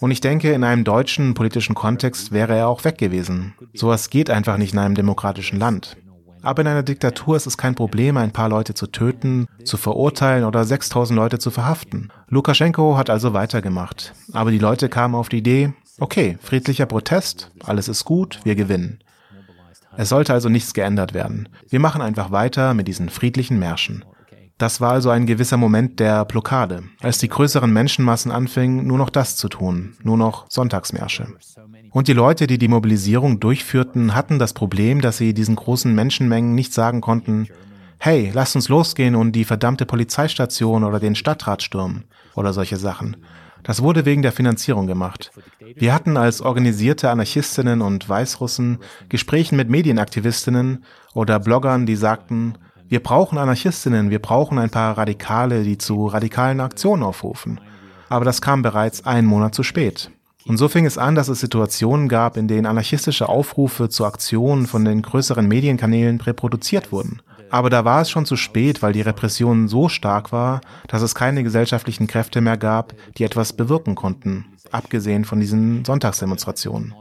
[0.00, 3.54] Und ich denke, in einem deutschen politischen Kontext wäre er auch weg gewesen.
[3.74, 5.96] Sowas geht einfach nicht in einem demokratischen Land.
[6.46, 10.44] Aber in einer Diktatur ist es kein Problem, ein paar Leute zu töten, zu verurteilen
[10.44, 12.12] oder 6000 Leute zu verhaften.
[12.28, 14.14] Lukaschenko hat also weitergemacht.
[14.32, 19.00] Aber die Leute kamen auf die Idee, okay, friedlicher Protest, alles ist gut, wir gewinnen.
[19.96, 21.48] Es sollte also nichts geändert werden.
[21.68, 24.04] Wir machen einfach weiter mit diesen friedlichen Märschen.
[24.56, 29.10] Das war also ein gewisser Moment der Blockade, als die größeren Menschenmassen anfingen, nur noch
[29.10, 31.26] das zu tun, nur noch Sonntagsmärsche.
[31.96, 36.54] Und die Leute, die die Mobilisierung durchführten, hatten das Problem, dass sie diesen großen Menschenmengen
[36.54, 37.48] nicht sagen konnten,
[37.98, 42.04] hey, lasst uns losgehen und die verdammte Polizeistation oder den Stadtrat stürmen
[42.34, 43.16] oder solche Sachen.
[43.62, 45.32] Das wurde wegen der Finanzierung gemacht.
[45.74, 48.76] Wir hatten als organisierte Anarchistinnen und Weißrussen
[49.08, 52.58] Gesprächen mit Medienaktivistinnen oder Bloggern, die sagten,
[52.90, 57.58] wir brauchen Anarchistinnen, wir brauchen ein paar Radikale, die zu radikalen Aktionen aufrufen.
[58.10, 60.10] Aber das kam bereits einen Monat zu spät.
[60.46, 64.66] Und so fing es an, dass es Situationen gab, in denen anarchistische Aufrufe zu Aktionen
[64.66, 67.20] von den größeren Medienkanälen reproduziert wurden.
[67.50, 71.14] Aber da war es schon zu spät, weil die Repression so stark war, dass es
[71.14, 76.94] keine gesellschaftlichen Kräfte mehr gab, die etwas bewirken konnten, abgesehen von diesen Sonntagsdemonstrationen.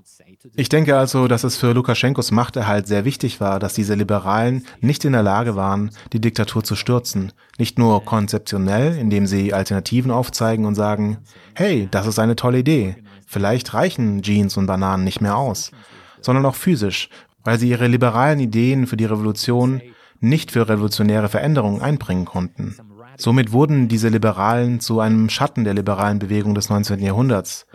[0.56, 5.04] Ich denke also, dass es für Lukaschenkos Machterhalt sehr wichtig war, dass diese Liberalen nicht
[5.04, 7.32] in der Lage waren, die Diktatur zu stürzen.
[7.58, 11.18] Nicht nur konzeptionell, indem sie Alternativen aufzeigen und sagen,
[11.56, 12.96] hey, das ist eine tolle Idee.
[13.36, 15.72] Vielleicht reichen Jeans und Bananen nicht mehr aus.
[16.22, 17.10] Sondern auch physisch,
[17.44, 19.82] weil sie ihre liberalen Ideen für die Revolution
[20.22, 22.78] nicht für revolutionäre Veränderungen einbringen konnten.
[23.18, 27.02] Somit wurden diese Liberalen zu einem Schatten der liberalen Bewegung des 19.
[27.02, 27.66] Jahrhunderts,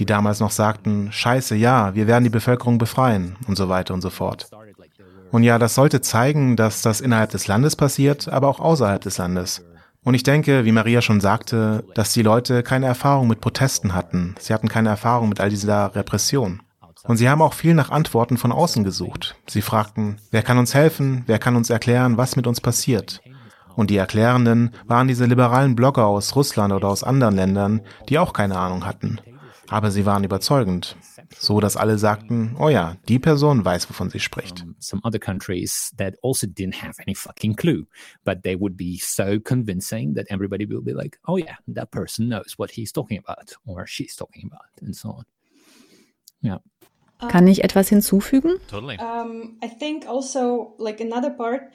[0.00, 4.00] die damals noch sagten, scheiße, ja, wir werden die Bevölkerung befreien und so weiter und
[4.00, 4.50] so fort.
[5.30, 9.18] Und ja, das sollte zeigen, dass das innerhalb des Landes passiert, aber auch außerhalb des
[9.18, 9.64] Landes.
[10.06, 14.36] Und ich denke, wie Maria schon sagte, dass die Leute keine Erfahrung mit Protesten hatten.
[14.38, 16.62] Sie hatten keine Erfahrung mit all dieser Repression.
[17.02, 19.34] Und sie haben auch viel nach Antworten von außen gesucht.
[19.48, 23.20] Sie fragten, wer kann uns helfen, wer kann uns erklären, was mit uns passiert.
[23.74, 28.32] Und die Erklärenden waren diese liberalen Blogger aus Russland oder aus anderen Ländern, die auch
[28.32, 29.20] keine Ahnung hatten.
[29.68, 30.96] Aber sie waren überzeugend.
[31.38, 34.64] So dass alle sagten, oh ja, die Person weiß, wovon sie spricht.
[34.78, 37.86] Some other countries that also didn't have any fucking clue,
[38.24, 42.28] but they would be so convincing that everybody will be like, oh yeah, that person
[42.28, 45.24] knows what he's talking about or she's talking about and so on.
[46.40, 46.60] Ja.
[47.28, 48.58] Kann ich etwas hinzufügen?
[48.68, 48.98] Totally.
[48.98, 51.72] Um, I think also like another part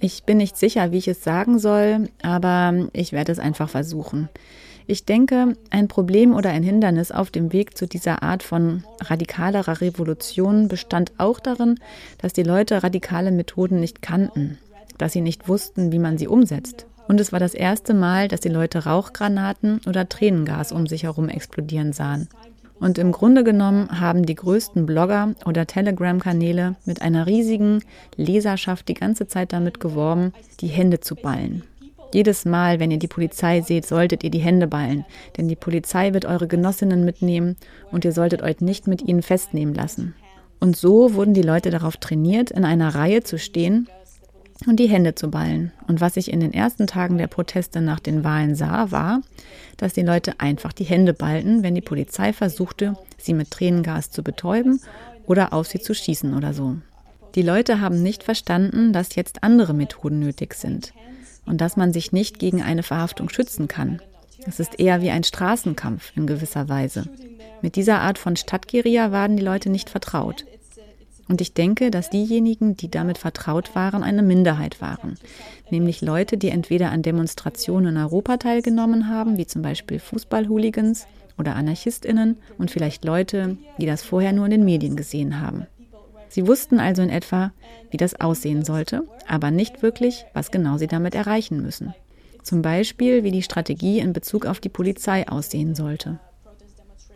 [0.00, 4.28] ich bin nicht sicher, wie ich es sagen soll, aber ich werde es einfach versuchen.
[4.86, 9.80] Ich denke, ein Problem oder ein Hindernis auf dem Weg zu dieser Art von radikalerer
[9.80, 11.76] Revolution bestand auch darin,
[12.18, 14.58] dass die Leute radikale Methoden nicht kannten,
[14.98, 16.86] dass sie nicht wussten, wie man sie umsetzt.
[17.08, 21.28] Und es war das erste Mal, dass die Leute Rauchgranaten oder Tränengas um sich herum
[21.30, 22.28] explodieren sahen.
[22.78, 27.82] Und im Grunde genommen haben die größten Blogger oder Telegram-Kanäle mit einer riesigen
[28.16, 31.62] Leserschaft die ganze Zeit damit geworben, die Hände zu ballen.
[32.14, 35.04] Jedes Mal, wenn ihr die Polizei seht, solltet ihr die Hände ballen,
[35.36, 37.56] denn die Polizei wird eure Genossinnen mitnehmen
[37.90, 40.14] und ihr solltet euch nicht mit ihnen festnehmen lassen.
[40.60, 43.88] Und so wurden die Leute darauf trainiert, in einer Reihe zu stehen
[44.64, 45.72] und die Hände zu ballen.
[45.88, 49.20] Und was ich in den ersten Tagen der Proteste nach den Wahlen sah, war,
[49.76, 54.22] dass die Leute einfach die Hände ballten, wenn die Polizei versuchte, sie mit Tränengas zu
[54.22, 54.78] betäuben
[55.26, 56.76] oder auf sie zu schießen oder so.
[57.34, 60.92] Die Leute haben nicht verstanden, dass jetzt andere Methoden nötig sind
[61.46, 64.00] und dass man sich nicht gegen eine Verhaftung schützen kann.
[64.46, 67.04] Es ist eher wie ein Straßenkampf in gewisser Weise.
[67.62, 70.44] Mit dieser Art von Stadtguerilla waren die Leute nicht vertraut.
[71.28, 75.16] Und ich denke, dass diejenigen, die damit vertraut waren, eine Minderheit waren.
[75.70, 81.06] Nämlich Leute, die entweder an Demonstrationen in Europa teilgenommen haben, wie zum Beispiel Fußballhooligans
[81.38, 85.66] oder Anarchistinnen, und vielleicht Leute, die das vorher nur in den Medien gesehen haben.
[86.34, 87.52] Sie wussten also in etwa,
[87.92, 91.94] wie das aussehen sollte, aber nicht wirklich, was genau sie damit erreichen müssen.
[92.42, 96.18] Zum Beispiel, wie die Strategie in Bezug auf die Polizei aussehen sollte.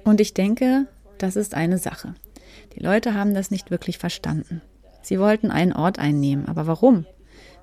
[0.04, 0.86] Und ich denke,
[1.18, 2.14] das ist eine Sache.
[2.76, 4.62] Die Leute haben das nicht wirklich verstanden.
[5.02, 7.04] Sie wollten einen Ort einnehmen, aber warum?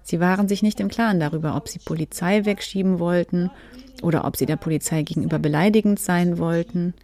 [0.03, 3.49] Sie waren sich nicht im Klaren darüber, ob sie Polizei wegschieben wollten
[4.01, 6.95] oder ob sie der Polizei gegenüber beleidigend sein wollten.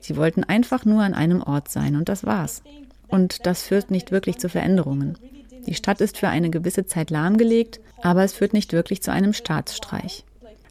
[0.00, 2.64] Sie wollten einfach nur an einem Ort sein und das war's.
[3.10, 5.18] Und das führt nicht wirklich zu Veränderungen.
[5.66, 9.32] Die Stadt ist für eine gewisse Zeit lahmgelegt, aber es führt nicht wirklich zu einem
[9.32, 10.24] Staatsstreich.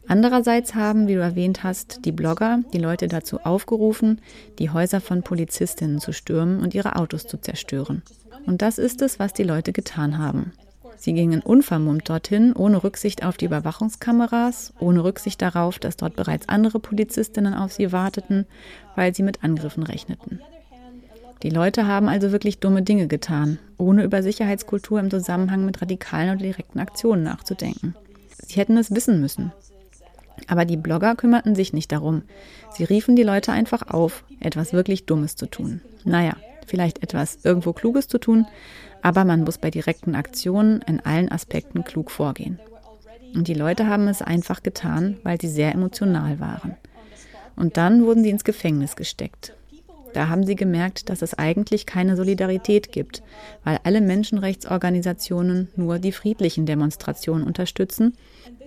[0.08, 4.20] Andererseits haben, wie du erwähnt hast, die Blogger die Leute dazu aufgerufen,
[4.58, 8.02] die Häuser von Polizistinnen zu stürmen und ihre Autos zu zerstören.
[8.46, 10.52] Und das ist es, was die Leute getan haben.
[10.96, 16.48] Sie gingen unvermummt dorthin, ohne Rücksicht auf die Überwachungskameras, ohne Rücksicht darauf, dass dort bereits
[16.48, 18.46] andere Polizistinnen auf sie warteten,
[18.96, 20.40] weil sie mit Angriffen rechneten.
[21.42, 26.30] Die Leute haben also wirklich dumme Dinge getan, ohne über Sicherheitskultur im Zusammenhang mit radikalen
[26.30, 27.94] oder direkten Aktionen nachzudenken.
[28.46, 29.52] Sie hätten es wissen müssen.
[30.48, 32.22] Aber die Blogger kümmerten sich nicht darum.
[32.72, 35.80] Sie riefen die Leute einfach auf, etwas wirklich Dummes zu tun.
[36.04, 38.46] Naja, vielleicht etwas irgendwo Kluges zu tun,
[39.02, 42.58] aber man muss bei direkten Aktionen in allen Aspekten klug vorgehen.
[43.34, 46.76] Und die Leute haben es einfach getan, weil sie sehr emotional waren.
[47.56, 49.54] Und dann wurden sie ins Gefängnis gesteckt.
[50.12, 53.22] Da haben sie gemerkt, dass es eigentlich keine Solidarität gibt,
[53.64, 58.16] weil alle Menschenrechtsorganisationen nur die friedlichen Demonstrationen unterstützen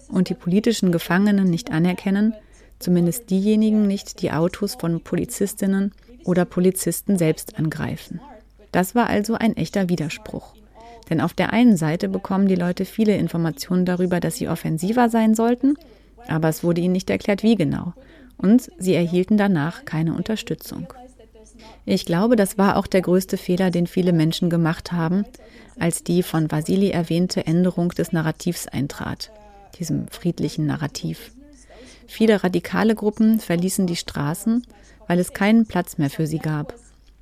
[0.10, 2.34] und die politischen Gefangenen nicht anerkennen,
[2.80, 5.92] zumindest diejenigen nicht, die Autos von Polizistinnen
[6.26, 8.22] oder Polizisten selbst angreifen.
[8.72, 10.54] Das war also ein echter Widerspruch.
[11.10, 15.36] Denn auf der einen Seite bekommen die Leute viele Informationen darüber, dass sie offensiver sein
[15.36, 15.76] sollten,
[16.28, 17.94] aber es wurde ihnen nicht erklärt, wie genau.
[18.38, 20.88] Und sie erhielten danach keine Unterstützung.
[21.86, 25.26] Ich glaube, das war auch der größte Fehler, den viele Menschen gemacht haben,
[25.80, 29.32] als die von Vasili erwähnte Änderung des Narrativs eintrat,
[29.80, 31.32] diesem friedlichen Narrativ.
[32.08, 34.66] Viele radikale Gruppen verließen die Straßen,
[35.08, 36.76] weil es keinen Platz mehr für sie gab.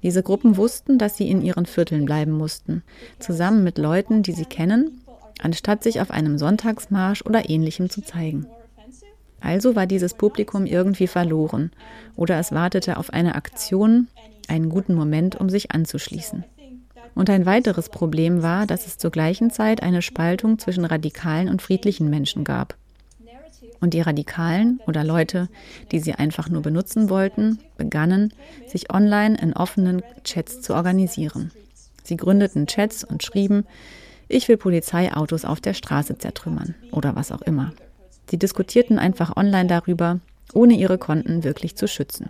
[0.04, 2.84] Diese Gruppen wussten, dass sie in ihren Vierteln bleiben mussten,
[3.20, 5.02] zusammen mit Leuten, die sie kennen,
[5.42, 8.46] anstatt sich auf einem Sonntagsmarsch oder ähnlichem zu zeigen.
[9.40, 11.72] Also war dieses Publikum irgendwie verloren
[12.16, 14.08] oder es wartete auf eine Aktion,
[14.48, 16.44] einen guten Moment, um sich anzuschließen.
[17.14, 21.62] Und ein weiteres Problem war, dass es zur gleichen Zeit eine Spaltung zwischen radikalen und
[21.62, 22.76] friedlichen Menschen gab.
[23.80, 25.50] Und die Radikalen oder Leute,
[25.92, 28.32] die sie einfach nur benutzen wollten, begannen,
[28.68, 31.52] sich online in offenen Chats zu organisieren.
[32.04, 33.66] Sie gründeten Chats und schrieben,
[34.28, 37.74] ich will Polizeiautos auf der Straße zertrümmern oder was auch immer.
[38.30, 40.20] Sie diskutierten einfach online darüber,
[40.54, 42.30] ohne ihre Konten wirklich zu schützen.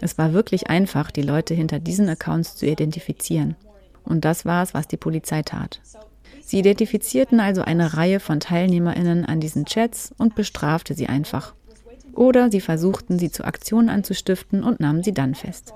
[0.00, 3.56] Es war wirklich einfach, die Leute hinter diesen Accounts zu identifizieren.
[4.04, 5.80] Und das war es, was die Polizei tat.
[6.42, 11.54] Sie identifizierten also eine Reihe von Teilnehmerinnen an diesen Chats und bestrafte sie einfach.
[12.14, 15.74] Oder sie versuchten, sie zu Aktionen anzustiften und nahmen sie dann fest.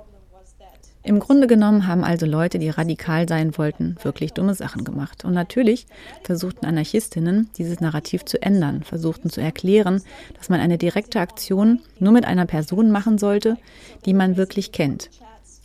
[1.06, 5.26] Im Grunde genommen haben also Leute, die radikal sein wollten, wirklich dumme Sachen gemacht.
[5.26, 5.86] Und natürlich
[6.22, 10.00] versuchten Anarchistinnen, dieses Narrativ zu ändern, versuchten zu erklären,
[10.38, 13.58] dass man eine direkte Aktion nur mit einer Person machen sollte,
[14.06, 15.10] die man wirklich kennt.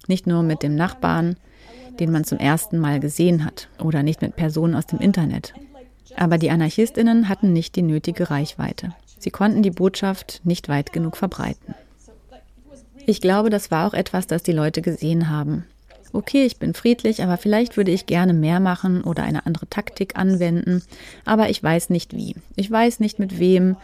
[0.07, 1.37] Nicht nur mit dem Nachbarn,
[2.01, 5.53] den man zum ersten Mal gesehen hat, oder nicht mit Personen aus dem Internet.
[6.17, 8.93] Aber die Anarchistinnen hatten nicht die nötige Reichweite.
[9.19, 11.75] Sie konnten die Botschaft nicht weit genug verbreiten.
[13.09, 15.65] Ich glaube, das war auch etwas, das die Leute gesehen haben.
[16.13, 20.15] Okay, ich bin friedlich, aber vielleicht würde ich gerne mehr machen oder eine andere Taktik
[20.15, 20.83] anwenden,
[21.25, 22.35] aber ich weiß nicht wie.
[22.55, 23.77] Ich weiß nicht mit wem,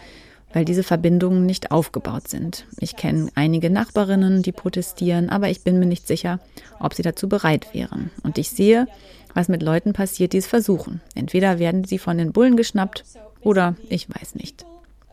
[0.54, 2.68] weil diese Verbindungen nicht aufgebaut sind.
[2.78, 6.40] Ich kenne einige Nachbarinnen, die protestieren, aber ich bin mir nicht sicher,
[6.80, 8.12] ob sie dazu bereit wären.
[8.22, 8.88] Und ich sehe,
[9.34, 11.02] was mit Leuten passiert, die es versuchen.
[11.16, 13.04] Entweder werden sie von den Bullen geschnappt
[13.42, 14.68] oder ich weiß nicht.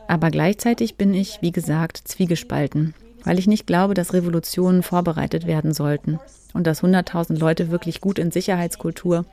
[0.07, 5.73] Aber gleichzeitig bin ich, wie gesagt, zwiegespalten weil ich nicht glaube, dass Revolutionen vorbereitet werden
[5.73, 6.19] sollten
[6.53, 9.25] und dass 100.000 Leute wirklich gut in Sicherheitskultur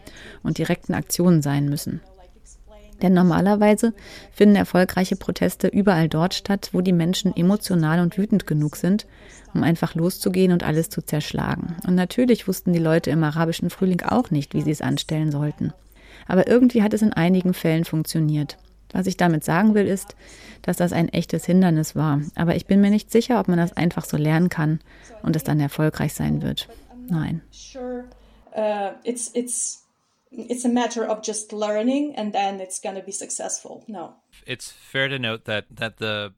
[0.42, 2.00] und direkten Aktionen sein müssen.
[3.02, 3.94] Denn normalerweise
[4.32, 9.06] finden erfolgreiche Proteste überall dort statt, wo die Menschen emotional und wütend genug sind,
[9.54, 11.76] um einfach loszugehen und alles zu zerschlagen.
[11.86, 15.72] Und natürlich wussten die Leute im arabischen Frühling auch nicht, wie sie es anstellen sollten.
[16.26, 18.58] Aber irgendwie hat es in einigen Fällen funktioniert.
[18.92, 20.16] Was ich damit sagen will, ist,
[20.62, 22.20] dass das ein echtes Hindernis war.
[22.34, 24.80] Aber ich bin mir nicht sicher, ob man das einfach so lernen kann
[25.22, 26.68] und es dann erfolgreich sein wird.
[27.08, 27.42] Nein.
[28.56, 29.86] Uh, it's, it's,
[30.30, 33.84] it's a matter of just learning and then it's going to be successful.
[33.86, 34.14] No.
[34.44, 36.32] It's fair to note that, that the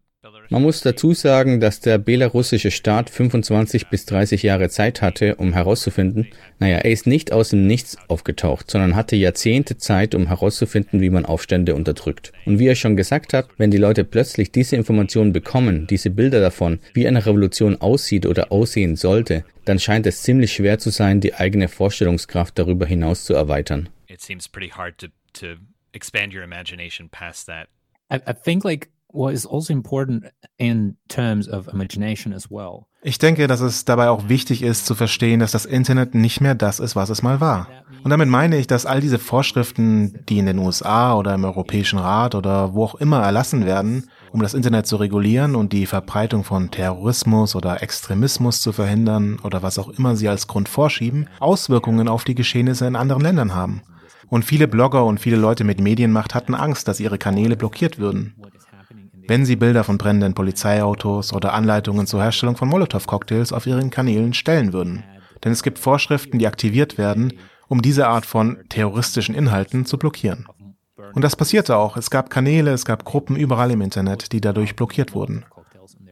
[0.51, 5.53] man muss dazu sagen, dass der belarussische Staat 25 bis 30 Jahre Zeit hatte, um
[5.53, 6.29] herauszufinden,
[6.61, 11.11] naja, er ist nicht aus dem Nichts aufgetaucht, sondern hatte Jahrzehnte Zeit, um herauszufinden, wie
[11.11, 12.33] man Aufstände unterdrückt.
[12.45, 16.41] Und wie er schon gesagt hat, wenn die Leute plötzlich diese Informationen bekommen, diese Bilder
[16.41, 21.21] davon, wie eine Revolution aussieht oder aussehen sollte, dann scheint es ziemlich schwer zu sein,
[21.21, 23.89] die eigene Vorstellungskraft darüber hinaus zu erweitern.
[24.07, 25.57] It seems pretty hard to, to
[25.93, 27.67] expand your imagination past that.
[28.13, 30.25] I, I think like what is also important
[30.57, 32.87] in terms of imagination as well.
[33.05, 36.55] Ich denke, dass es dabei auch wichtig ist zu verstehen, dass das Internet nicht mehr
[36.55, 37.67] das ist, was es mal war.
[38.05, 41.99] Und damit meine ich, dass all diese Vorschriften, die in den USA oder im Europäischen
[41.99, 46.45] Rat oder wo auch immer erlassen werden, um das Internet zu regulieren und die Verbreitung
[46.45, 52.09] von Terrorismus oder Extremismus zu verhindern oder was auch immer sie als Grund vorschieben, Auswirkungen
[52.09, 53.83] auf die Geschehnisse in anderen Ländern haben.
[54.29, 58.35] Und viele Blogger und viele Leute mit Medienmacht hatten Angst, dass ihre Kanäle blockiert würden
[59.27, 64.35] wenn sie Bilder von brennenden Polizeiautos oder Anleitungen zur Herstellung von Molotow-Cocktails auf ihren Kanälen
[64.35, 65.05] stellen würden.
[65.45, 67.33] denn es gibt Vorschriften, die aktiviert werden,
[67.69, 70.47] um diese Art von terroristischen Inhalten zu blockieren.
[71.15, 71.97] Und das passierte auch.
[71.97, 75.45] Es gab Kanäle, es gab Gruppen überall im Internet, die dadurch blockiert wurden.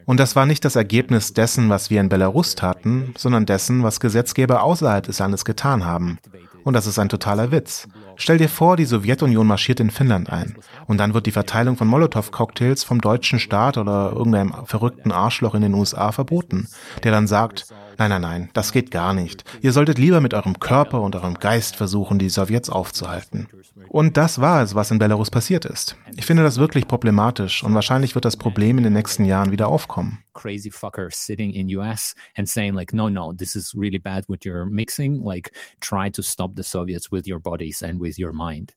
[0.07, 4.01] Und das war nicht das Ergebnis dessen, was wir in Belarus taten, sondern dessen, was
[4.01, 6.19] Gesetzgeber außerhalb des Landes getan haben.
[6.65, 7.87] Und das ist ein totaler Witz.
[8.23, 10.57] Stell dir vor, die Sowjetunion marschiert in Finnland ein.
[10.87, 15.63] Und dann wird die Verteilung von Molotow-Cocktails vom deutschen Staat oder irgendeinem verrückten Arschloch in
[15.63, 16.69] den USA verboten,
[17.03, 17.69] der dann sagt,
[18.01, 19.45] nein, nein, nein, das geht gar nicht.
[19.61, 23.47] Ihr solltet lieber mit eurem Körper und eurem Geist versuchen, die Sowjets aufzuhalten.
[23.89, 25.97] Und das war es, was in Belarus passiert ist.
[26.17, 29.69] Ich finde das wirklich problematisch und wahrscheinlich wird das Problem in den nächsten Jahren wieder
[29.69, 30.25] aufkommen.
[30.33, 34.45] Crazy fuckers sitting in US and saying like, no, no, this is really bad what
[34.45, 35.23] you're mixing.
[35.23, 38.73] Like, try to stop the Soviets with your bodies and with your mind.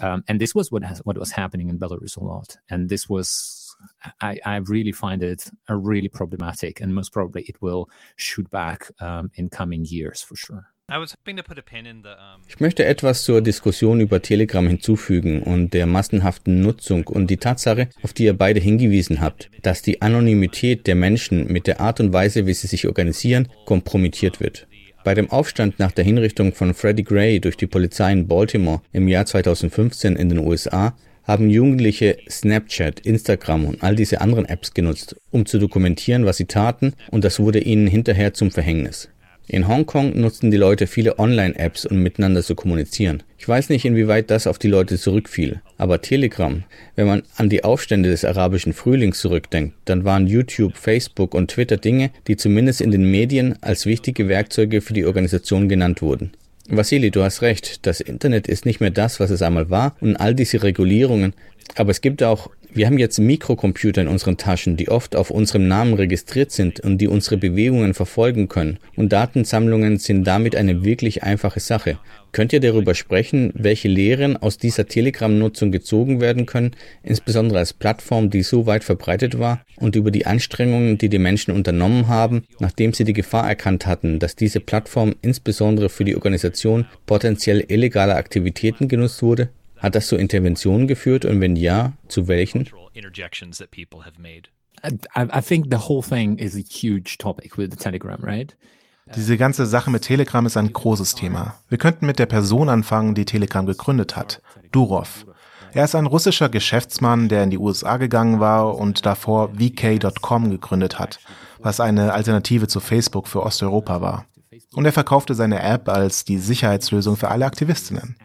[0.00, 2.56] Um, and this was what has, what was happening in Belarus a lot.
[2.70, 3.76] And this was
[4.20, 8.90] I, I, really find it a really problematic, and most probably it will shoot back
[9.00, 10.68] um, in coming years for sure.
[12.48, 17.88] Ich möchte etwas zur Diskussion über Telegram hinzufügen und der massenhaften Nutzung und die Tatsache,
[18.02, 22.12] auf die ihr beide hingewiesen habt, dass die Anonymität der Menschen mit der Art und
[22.12, 24.66] Weise, wie sie sich organisieren, kompromittiert wird.
[25.04, 29.08] Bei dem Aufstand nach der Hinrichtung von Freddie Gray durch die Polizei in Baltimore im
[29.08, 30.94] Jahr 2015 in den USA
[31.24, 36.46] haben Jugendliche Snapchat, Instagram und all diese anderen Apps genutzt, um zu dokumentieren, was sie
[36.46, 39.08] taten, und das wurde ihnen hinterher zum Verhängnis.
[39.48, 43.24] In Hongkong nutzten die Leute viele Online-Apps, um miteinander zu kommunizieren.
[43.42, 46.62] Ich weiß nicht, inwieweit das auf die Leute zurückfiel, aber Telegram,
[46.94, 51.76] wenn man an die Aufstände des arabischen Frühlings zurückdenkt, dann waren YouTube, Facebook und Twitter
[51.76, 56.30] Dinge, die zumindest in den Medien als wichtige Werkzeuge für die Organisation genannt wurden.
[56.68, 60.14] Vasili, du hast recht, das Internet ist nicht mehr das, was es einmal war und
[60.14, 61.34] all diese Regulierungen,
[61.74, 65.68] aber es gibt auch wir haben jetzt Mikrocomputer in unseren Taschen, die oft auf unserem
[65.68, 68.78] Namen registriert sind und die unsere Bewegungen verfolgen können.
[68.96, 71.98] Und Datensammlungen sind damit eine wirklich einfache Sache.
[72.32, 76.70] Könnt ihr darüber sprechen, welche Lehren aus dieser Telegram-Nutzung gezogen werden können,
[77.02, 81.52] insbesondere als Plattform, die so weit verbreitet war, und über die Anstrengungen, die die Menschen
[81.52, 86.86] unternommen haben, nachdem sie die Gefahr erkannt hatten, dass diese Plattform insbesondere für die Organisation
[87.04, 89.50] potenziell illegaler Aktivitäten genutzt wurde?
[89.82, 92.68] Hat das zu Interventionen geführt und wenn ja, zu welchen?
[94.84, 98.56] I, think the whole thing is a huge topic with the Telegram, right?
[99.14, 101.54] Diese ganze Sache mit Telegram ist ein großes Thema.
[101.68, 105.26] Wir könnten mit der Person anfangen, die Telegram gegründet hat, Durov.
[105.72, 110.98] Er ist ein russischer Geschäftsmann, der in die USA gegangen war und davor VK.com gegründet
[110.98, 111.18] hat,
[111.58, 114.26] was eine Alternative zu Facebook für Osteuropa war.
[114.74, 118.16] Und er verkaufte seine App als die Sicherheitslösung für alle Aktivistinnen.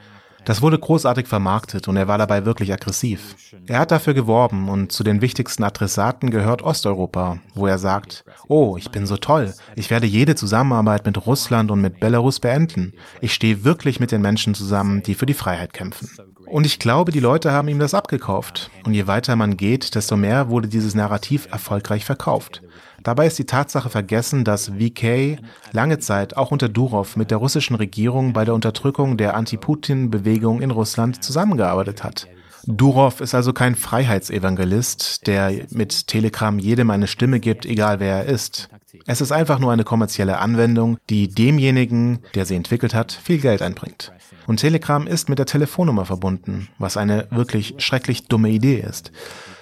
[0.47, 3.35] Das wurde großartig vermarktet und er war dabei wirklich aggressiv.
[3.65, 8.77] Er hat dafür geworben und zu den wichtigsten Adressaten gehört Osteuropa, wo er sagt, oh,
[8.77, 12.93] ich bin so toll, ich werde jede Zusammenarbeit mit Russland und mit Belarus beenden.
[13.19, 16.09] Ich stehe wirklich mit den Menschen zusammen, die für die Freiheit kämpfen.
[16.45, 18.71] Und ich glaube, die Leute haben ihm das abgekauft.
[18.85, 22.61] Und je weiter man geht, desto mehr wurde dieses Narrativ erfolgreich verkauft.
[23.03, 25.39] Dabei ist die Tatsache vergessen, dass VK
[25.71, 30.71] lange Zeit auch unter Durov mit der russischen Regierung bei der Unterdrückung der Anti-Putin-Bewegung in
[30.71, 32.27] Russland zusammengearbeitet hat.
[32.65, 38.25] Durov ist also kein Freiheitsevangelist, der mit Telegram jedem eine Stimme gibt, egal wer er
[38.25, 38.69] ist.
[39.05, 43.61] Es ist einfach nur eine kommerzielle Anwendung, die demjenigen, der sie entwickelt hat, viel Geld
[43.61, 44.11] einbringt.
[44.47, 49.11] Und Telegram ist mit der Telefonnummer verbunden, was eine wirklich schrecklich dumme Idee ist.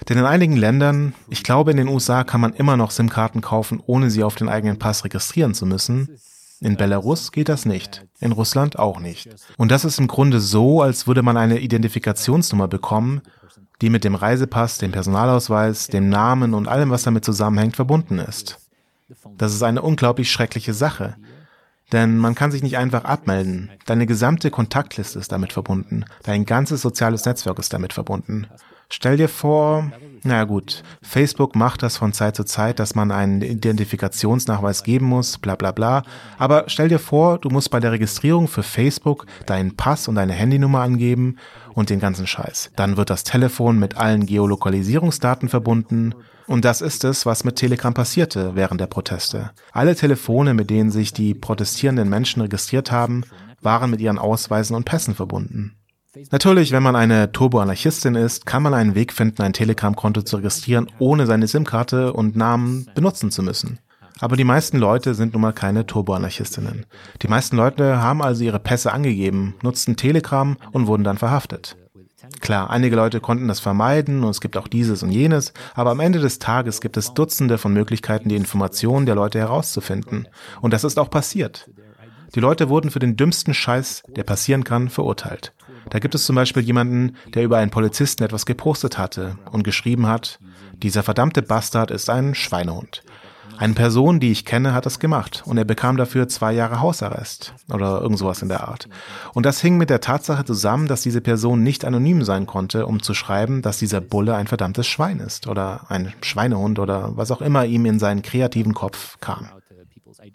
[0.07, 3.81] Denn in einigen Ländern, ich glaube in den USA, kann man immer noch SIM-Karten kaufen,
[3.85, 6.19] ohne sie auf den eigenen Pass registrieren zu müssen.
[6.61, 8.05] In Belarus geht das nicht.
[8.19, 9.27] In Russland auch nicht.
[9.57, 13.21] Und das ist im Grunde so, als würde man eine Identifikationsnummer bekommen,
[13.81, 18.59] die mit dem Reisepass, dem Personalausweis, dem Namen und allem, was damit zusammenhängt, verbunden ist.
[19.37, 21.15] Das ist eine unglaublich schreckliche Sache.
[21.91, 23.71] Denn man kann sich nicht einfach abmelden.
[23.85, 26.05] Deine gesamte Kontaktliste ist damit verbunden.
[26.23, 28.47] Dein ganzes soziales Netzwerk ist damit verbunden.
[28.89, 29.91] Stell dir vor,
[30.23, 35.39] na gut, Facebook macht das von Zeit zu Zeit, dass man einen Identifikationsnachweis geben muss,
[35.39, 36.03] bla bla bla.
[36.37, 40.33] Aber stell dir vor, du musst bei der Registrierung für Facebook deinen Pass und deine
[40.33, 41.37] Handynummer angeben
[41.73, 42.71] und den ganzen Scheiß.
[42.75, 46.13] Dann wird das Telefon mit allen Geolokalisierungsdaten verbunden.
[46.47, 49.51] Und das ist es, was mit Telegram passierte während der Proteste.
[49.71, 53.23] Alle Telefone, mit denen sich die protestierenden Menschen registriert haben,
[53.61, 55.75] waren mit ihren Ausweisen und Pässen verbunden.
[56.31, 60.89] Natürlich, wenn man eine Turbo-Anarchistin ist, kann man einen Weg finden, ein Telegram-Konto zu registrieren,
[60.97, 63.79] ohne seine SIM-Karte und Namen benutzen zu müssen.
[64.19, 66.85] Aber die meisten Leute sind nun mal keine Turbo-Anarchistinnen.
[67.21, 71.75] Die meisten Leute haben also ihre Pässe angegeben, nutzten Telegram und wurden dann verhaftet.
[72.45, 75.99] Klar, einige Leute konnten das vermeiden und es gibt auch dieses und jenes, aber am
[75.99, 80.27] Ende des Tages gibt es Dutzende von Möglichkeiten, die Informationen der Leute herauszufinden.
[80.61, 81.67] Und das ist auch passiert.
[82.35, 85.53] Die Leute wurden für den dümmsten Scheiß, der passieren kann, verurteilt.
[85.89, 90.05] Da gibt es zum Beispiel jemanden, der über einen Polizisten etwas gepostet hatte und geschrieben
[90.05, 90.37] hat,
[90.83, 93.01] dieser verdammte Bastard ist ein Schweinehund.
[93.57, 97.53] Eine Person, die ich kenne, hat das gemacht und er bekam dafür zwei Jahre Hausarrest
[97.71, 98.89] oder irgend sowas in der Art.
[99.33, 103.01] Und das hing mit der Tatsache zusammen, dass diese Person nicht anonym sein konnte, um
[103.01, 107.41] zu schreiben, dass dieser Bulle ein verdammtes Schwein ist oder ein Schweinehund oder was auch
[107.41, 109.49] immer ihm in seinen kreativen Kopf kam.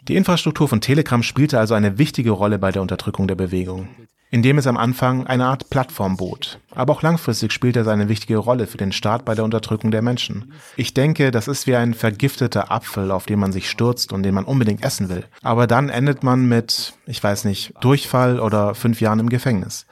[0.07, 3.87] Die Infrastruktur von Telegram spielte also eine wichtige Rolle bei der Unterdrückung der Bewegung
[4.31, 6.59] indem es am Anfang eine Art Plattform bot.
[6.73, 10.01] Aber auch langfristig spielt es eine wichtige Rolle für den Staat bei der Unterdrückung der
[10.01, 10.53] Menschen.
[10.77, 14.33] Ich denke, das ist wie ein vergifteter Apfel, auf den man sich stürzt und den
[14.33, 15.25] man unbedingt essen will.
[15.43, 19.85] Aber dann endet man mit, ich weiß nicht, Durchfall oder fünf Jahren im Gefängnis.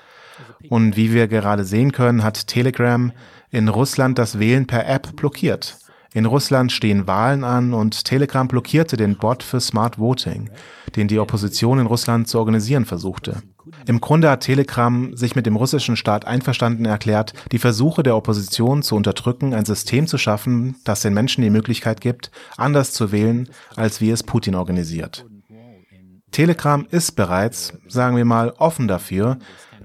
[0.69, 3.11] Und wie wir gerade sehen können, hat Telegram
[3.51, 5.77] in Russland das Wählen per App blockiert.
[6.13, 10.49] In Russland stehen Wahlen an und Telegram blockierte den Bot für Smart Voting,
[10.95, 13.43] den die Opposition in Russland zu organisieren versuchte.
[13.85, 18.81] Im Grunde hat Telegram sich mit dem russischen Staat einverstanden erklärt, die Versuche der Opposition
[18.81, 23.47] zu unterdrücken, ein System zu schaffen, das den Menschen die Möglichkeit gibt, anders zu wählen,
[23.75, 25.27] als wie es Putin organisiert.
[26.31, 29.37] Telegram ist bereits, sagen wir mal, offen dafür,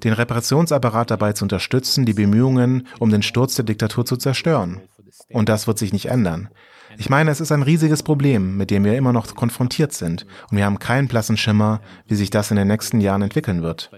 [0.03, 4.83] den Repressionsapparat dabei zu unterstützen, die Bemühungen um den Sturz der Diktatur zu zerstören.
[5.31, 6.49] Und das wird sich nicht ändern.
[6.97, 10.57] Ich meine, es ist ein riesiges Problem, mit dem wir immer noch konfrontiert sind, und
[10.57, 13.91] wir haben keinen blassen Schimmer, wie sich das in den nächsten Jahren entwickeln wird.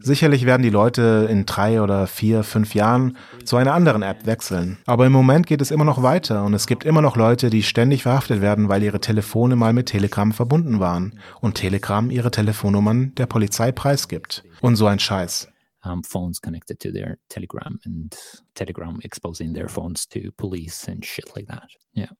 [0.00, 4.76] Sicherlich werden die Leute in drei oder vier, fünf Jahren zu einer anderen App wechseln.
[4.86, 7.62] Aber im Moment geht es immer noch weiter und es gibt immer noch Leute, die
[7.62, 13.14] ständig verhaftet werden, weil ihre Telefone mal mit Telegram verbunden waren und Telegram ihre Telefonnummern
[13.14, 14.44] der Polizei preisgibt.
[14.60, 15.48] Und so ein Scheiß
[15.84, 18.16] um, phones connected to their Telegram and
[18.54, 21.68] Telegram exposing their phones to police and shit like that.
[21.92, 22.10] Yeah.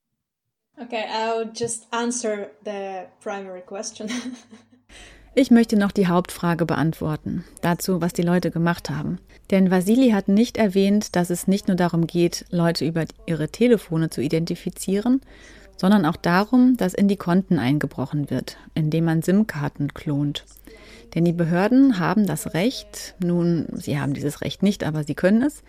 [0.81, 4.09] Okay, I'll just answer the primary question.
[5.37, 9.19] Ich möchte noch die Hauptfrage beantworten, dazu, was die Leute gemacht haben.
[9.51, 14.09] Denn Vasili hat nicht erwähnt, dass es nicht nur darum geht, Leute über ihre Telefone
[14.09, 15.19] zu identifizieren,
[15.77, 20.45] sondern auch darum, dass in die Konten eingebrochen wird, indem man SIM-Karten klont.
[21.13, 25.41] Denn die Behörden haben das Recht, nun, sie haben dieses Recht nicht, aber sie können
[25.41, 25.63] es.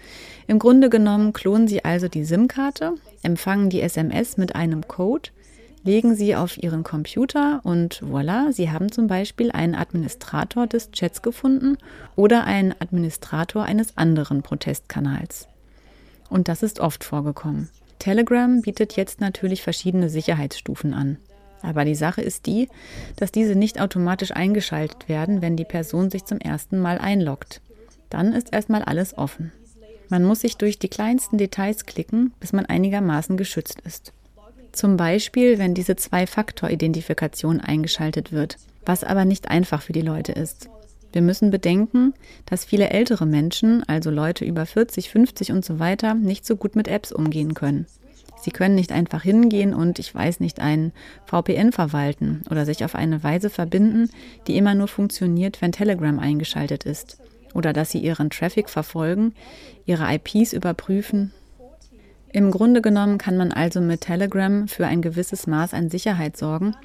[0.48, 5.30] Im Grunde genommen klonen sie also die SIM-Karte, empfangen die SMS mit einem Code,
[5.84, 11.22] legen sie auf ihren Computer und voilà, sie haben zum Beispiel einen Administrator des Chats
[11.22, 11.78] gefunden
[12.16, 15.46] oder einen Administrator eines anderen Protestkanals.
[16.28, 17.68] Und das ist oft vorgekommen.
[17.98, 21.18] Telegram bietet jetzt natürlich verschiedene Sicherheitsstufen an.
[21.62, 22.68] Aber die Sache ist die,
[23.16, 27.60] dass diese nicht automatisch eingeschaltet werden, wenn die Person sich zum ersten Mal einloggt.
[28.10, 29.52] Dann ist erstmal alles offen.
[30.08, 34.12] Man muss sich durch die kleinsten Details klicken, bis man einigermaßen geschützt ist.
[34.70, 40.68] Zum Beispiel, wenn diese Zwei-Faktor-Identifikation eingeschaltet wird, was aber nicht einfach für die Leute ist.
[41.16, 42.12] Wir müssen bedenken,
[42.44, 46.76] dass viele ältere Menschen, also Leute über 40, 50 und so weiter, nicht so gut
[46.76, 47.86] mit Apps umgehen können.
[48.38, 50.92] Sie können nicht einfach hingehen und, ich weiß nicht, einen
[51.24, 54.10] VPN verwalten oder sich auf eine Weise verbinden,
[54.46, 57.16] die immer nur funktioniert, wenn Telegram eingeschaltet ist.
[57.54, 59.32] Oder dass sie ihren Traffic verfolgen,
[59.86, 61.32] ihre IPs überprüfen.
[62.30, 66.76] Im Grunde genommen kann man also mit Telegram für ein gewisses Maß an Sicherheit sorgen,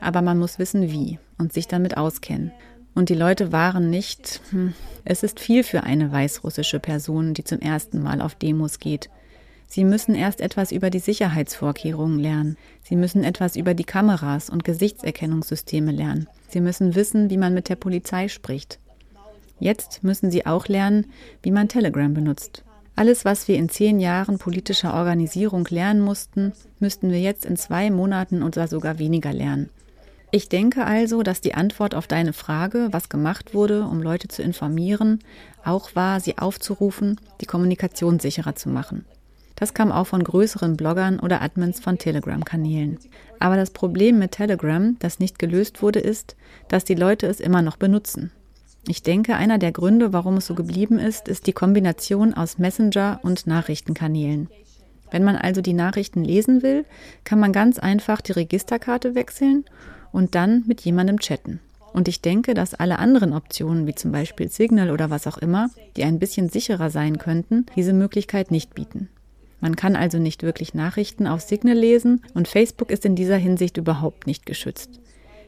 [0.00, 2.52] aber man muss wissen, wie und sich damit auskennen.
[2.94, 4.74] Und die Leute waren nicht, hm,
[5.04, 9.10] es ist viel für eine weißrussische Person, die zum ersten Mal auf Demos geht.
[9.66, 12.56] Sie müssen erst etwas über die Sicherheitsvorkehrungen lernen.
[12.82, 16.26] Sie müssen etwas über die Kameras und Gesichtserkennungssysteme lernen.
[16.48, 18.80] Sie müssen wissen, wie man mit der Polizei spricht.
[19.60, 21.06] Jetzt müssen Sie auch lernen,
[21.42, 22.64] wie man Telegram benutzt.
[22.96, 27.90] Alles, was wir in zehn Jahren politischer Organisierung lernen mussten, müssten wir jetzt in zwei
[27.90, 29.70] Monaten oder sogar weniger lernen.
[30.32, 34.42] Ich denke also, dass die Antwort auf deine Frage, was gemacht wurde, um Leute zu
[34.42, 35.18] informieren,
[35.64, 39.04] auch war, sie aufzurufen, die Kommunikation sicherer zu machen.
[39.56, 42.98] Das kam auch von größeren Bloggern oder Admins von Telegram-Kanälen.
[43.40, 46.36] Aber das Problem mit Telegram, das nicht gelöst wurde, ist,
[46.68, 48.30] dass die Leute es immer noch benutzen.
[48.86, 53.20] Ich denke, einer der Gründe, warum es so geblieben ist, ist die Kombination aus Messenger
[53.22, 54.48] und Nachrichtenkanälen.
[55.10, 56.86] Wenn man also die Nachrichten lesen will,
[57.24, 59.64] kann man ganz einfach die Registerkarte wechseln
[60.12, 61.60] und dann mit jemandem chatten.
[61.92, 65.70] Und ich denke, dass alle anderen Optionen, wie zum Beispiel Signal oder was auch immer,
[65.96, 69.08] die ein bisschen sicherer sein könnten, diese Möglichkeit nicht bieten.
[69.60, 73.76] Man kann also nicht wirklich Nachrichten auf Signal lesen und Facebook ist in dieser Hinsicht
[73.76, 75.00] überhaupt nicht geschützt.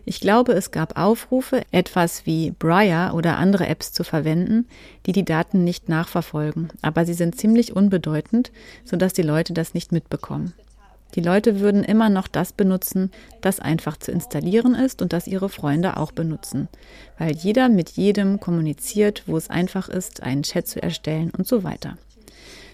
[0.05, 4.67] Ich glaube, es gab Aufrufe, etwas wie Briar oder andere Apps zu verwenden,
[5.07, 8.51] die die Daten nicht nachverfolgen, aber sie sind ziemlich unbedeutend,
[8.85, 10.55] sodass die Leute das nicht mitbekommen.
[11.15, 13.11] Die Leute würden immer noch das benutzen,
[13.43, 16.69] das einfach zu installieren ist und das ihre Freunde auch benutzen,
[17.19, 21.65] weil jeder mit jedem kommuniziert, wo es einfach ist, einen Chat zu erstellen und so
[21.65, 21.99] weiter.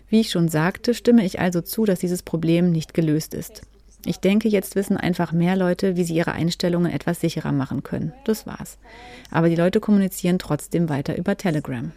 [0.09, 3.63] Wie ich schon sagte, stimme ich also zu, dass dieses Problem nicht gelöst ist.
[4.07, 8.15] Ich denke, jetzt wissen einfach mehr Leute, wie sie ihre Einstellungen etwas sicherer machen können.
[8.25, 8.79] Das war's.
[9.31, 11.93] Aber die Leute kommunizieren trotzdem weiter über Telegram.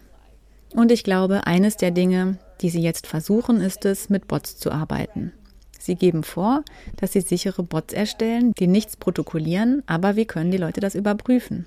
[0.73, 4.71] Und ich glaube, eines der Dinge, die sie jetzt versuchen, ist es, mit Bots zu
[4.71, 5.31] arbeiten.
[5.81, 6.63] Sie geben vor,
[6.97, 11.65] dass sie sichere Bots erstellen, die nichts protokollieren, aber wie können die Leute das überprüfen?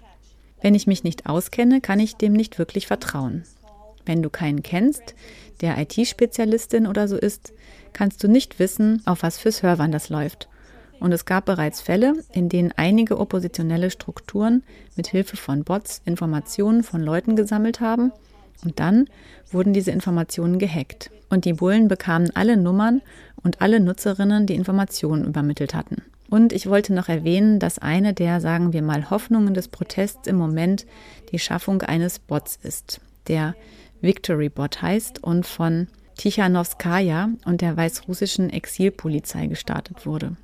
[0.63, 3.43] Wenn ich mich nicht auskenne, kann ich dem nicht wirklich vertrauen.
[4.07, 5.17] Wenn du keinen kennst,
[5.63, 7.53] der IT-Spezialistin oder so ist,
[7.93, 10.49] kannst du nicht wissen, auf was für Servern das läuft.
[11.01, 14.63] Und es gab bereits Fälle, in denen einige oppositionelle Strukturen
[14.95, 18.13] mit Hilfe von Bots Informationen von Leuten gesammelt haben
[18.65, 19.09] und dann
[19.51, 21.11] wurden diese Informationen gehackt.
[21.31, 23.03] Und die Bullen bekamen alle Nummern
[23.45, 26.03] und alle Nutzerinnen die Informationen übermittelt hatten.
[26.31, 30.37] Und ich wollte noch erwähnen, dass eine der, sagen wir mal, Hoffnungen des Protests im
[30.37, 30.87] Moment
[31.31, 33.55] die Schaffung eines Bots ist, der
[34.01, 35.87] Victory Bot heißt und von
[36.17, 40.37] Tichanowskaja und der weißrussischen Exilpolizei gestartet wurde.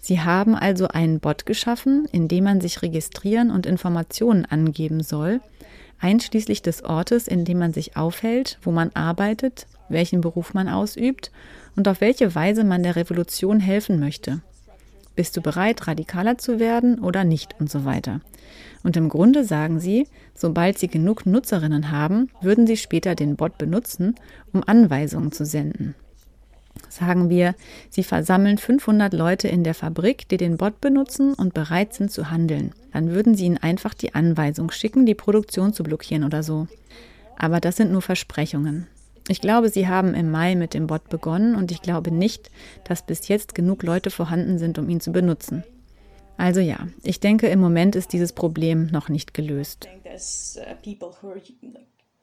[0.00, 5.40] Sie haben also einen Bot geschaffen, in dem man sich registrieren und Informationen angeben soll,
[5.98, 11.30] einschließlich des Ortes, in dem man sich aufhält, wo man arbeitet, welchen Beruf man ausübt
[11.76, 14.40] und auf welche Weise man der Revolution helfen möchte.
[15.16, 18.20] Bist du bereit, radikaler zu werden oder nicht und so weiter.
[18.82, 23.56] Und im Grunde sagen sie, sobald sie genug Nutzerinnen haben, würden sie später den Bot
[23.56, 24.16] benutzen,
[24.52, 25.94] um Anweisungen zu senden.
[26.88, 27.54] Sagen wir,
[27.90, 32.30] sie versammeln 500 Leute in der Fabrik, die den Bot benutzen und bereit sind zu
[32.30, 32.72] handeln.
[32.92, 36.66] Dann würden sie ihnen einfach die Anweisung schicken, die Produktion zu blockieren oder so.
[37.36, 38.86] Aber das sind nur Versprechungen.
[39.28, 42.50] Ich glaube, sie haben im Mai mit dem Bot begonnen und ich glaube nicht,
[42.84, 45.64] dass bis jetzt genug Leute vorhanden sind, um ihn zu benutzen.
[46.36, 49.88] Also ja, ich denke, im Moment ist dieses Problem noch nicht gelöst.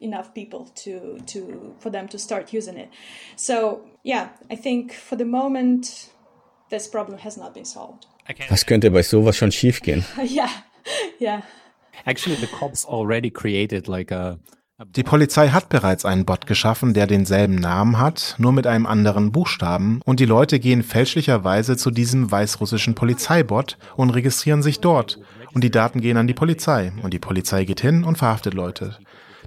[0.01, 2.89] enough people to to for them to start using it.
[3.35, 6.09] So yeah, I think for the moment
[6.69, 8.07] this problem has not been solved.
[8.49, 10.05] Was könnte bei sowas schon schiefgehen?
[10.23, 10.49] yeah,
[11.19, 11.41] yeah.
[12.05, 14.39] Actually, the cops already created like a
[14.87, 19.31] die Polizei hat bereits einen Bot geschaffen, der denselben Namen hat, nur mit einem anderen
[19.31, 25.19] Buchstaben, und die Leute gehen fälschlicherweise zu diesem weißrussischen Polizeibot und registrieren sich dort,
[25.53, 28.97] und die Daten gehen an die Polizei, und die Polizei geht hin und verhaftet Leute,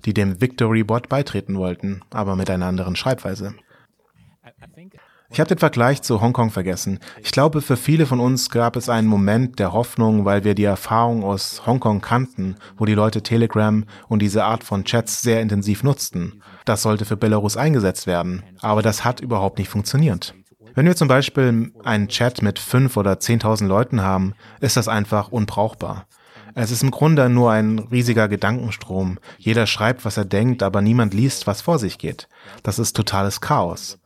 [0.05, 3.55] die dem Victory-Bot beitreten wollten, aber mit einer anderen Schreibweise.
[5.31, 7.01] Ich habe den Vergleich zu Hongkong vergessen.
[7.23, 10.65] Ich glaube, für viele von uns gab es einen Moment der Hoffnung, weil wir die
[10.65, 15.83] Erfahrung aus Hongkong kannten, wo die Leute Telegram und diese Art von Chats sehr intensiv
[15.83, 16.43] nutzten.
[16.65, 18.43] Das sollte für Belarus eingesetzt werden.
[18.61, 20.35] Aber das hat überhaupt nicht funktioniert.
[20.75, 25.29] Wenn wir zum Beispiel einen Chat mit fünf oder zehntausend Leuten haben, ist das einfach
[25.29, 26.07] unbrauchbar.
[26.57, 29.19] Es ist im Grunde nur ein riesiger Gedankenstrom.
[29.39, 32.29] Jeder schreibt, was er denkt, aber niemand liest, was vor sich geht.
[32.63, 33.99] Das ist totales Chaos.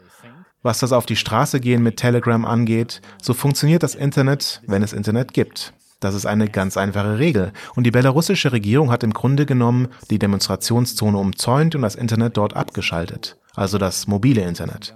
[0.62, 4.92] Was das auf die Straße gehen mit Telegram angeht, so funktioniert das Internet, wenn es
[4.92, 5.72] Internet gibt.
[6.00, 7.52] Das ist eine ganz einfache Regel.
[7.74, 12.54] Und die belarussische Regierung hat im Grunde genommen die Demonstrationszone umzäunt und das Internet dort
[12.54, 13.36] abgeschaltet.
[13.54, 14.94] Also das mobile Internet.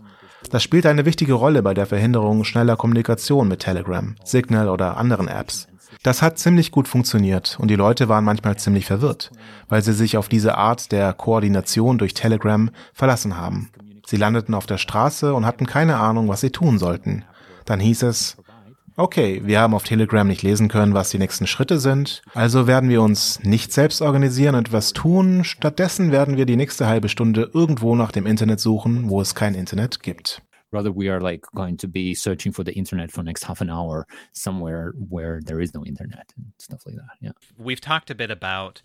[0.51, 5.29] Das spielt eine wichtige Rolle bei der Verhinderung schneller Kommunikation mit Telegram, Signal oder anderen
[5.29, 5.69] Apps.
[6.03, 9.31] Das hat ziemlich gut funktioniert und die Leute waren manchmal ziemlich verwirrt,
[9.69, 13.71] weil sie sich auf diese Art der Koordination durch Telegram verlassen haben.
[14.07, 17.25] Sie landeten auf der Straße und hatten keine Ahnung, was sie tun sollten.
[17.65, 18.37] Dann hieß es,
[18.97, 22.89] okay, wir haben auf Telegram nicht lesen können, was die nächsten Schritte sind, also werden
[22.89, 27.51] wir uns nicht selbst organisieren und was tun, stattdessen werden wir die nächste halbe Stunde
[27.55, 30.43] irgendwo nach dem Internet suchen, wo es kein Internet gibt.
[30.75, 33.69] Rather, we are like going to be searching for the internet for next half an
[33.69, 37.19] hour somewhere where there is no internet and stuff like that.
[37.21, 37.33] Yeah.
[37.59, 38.81] We've talked a bit about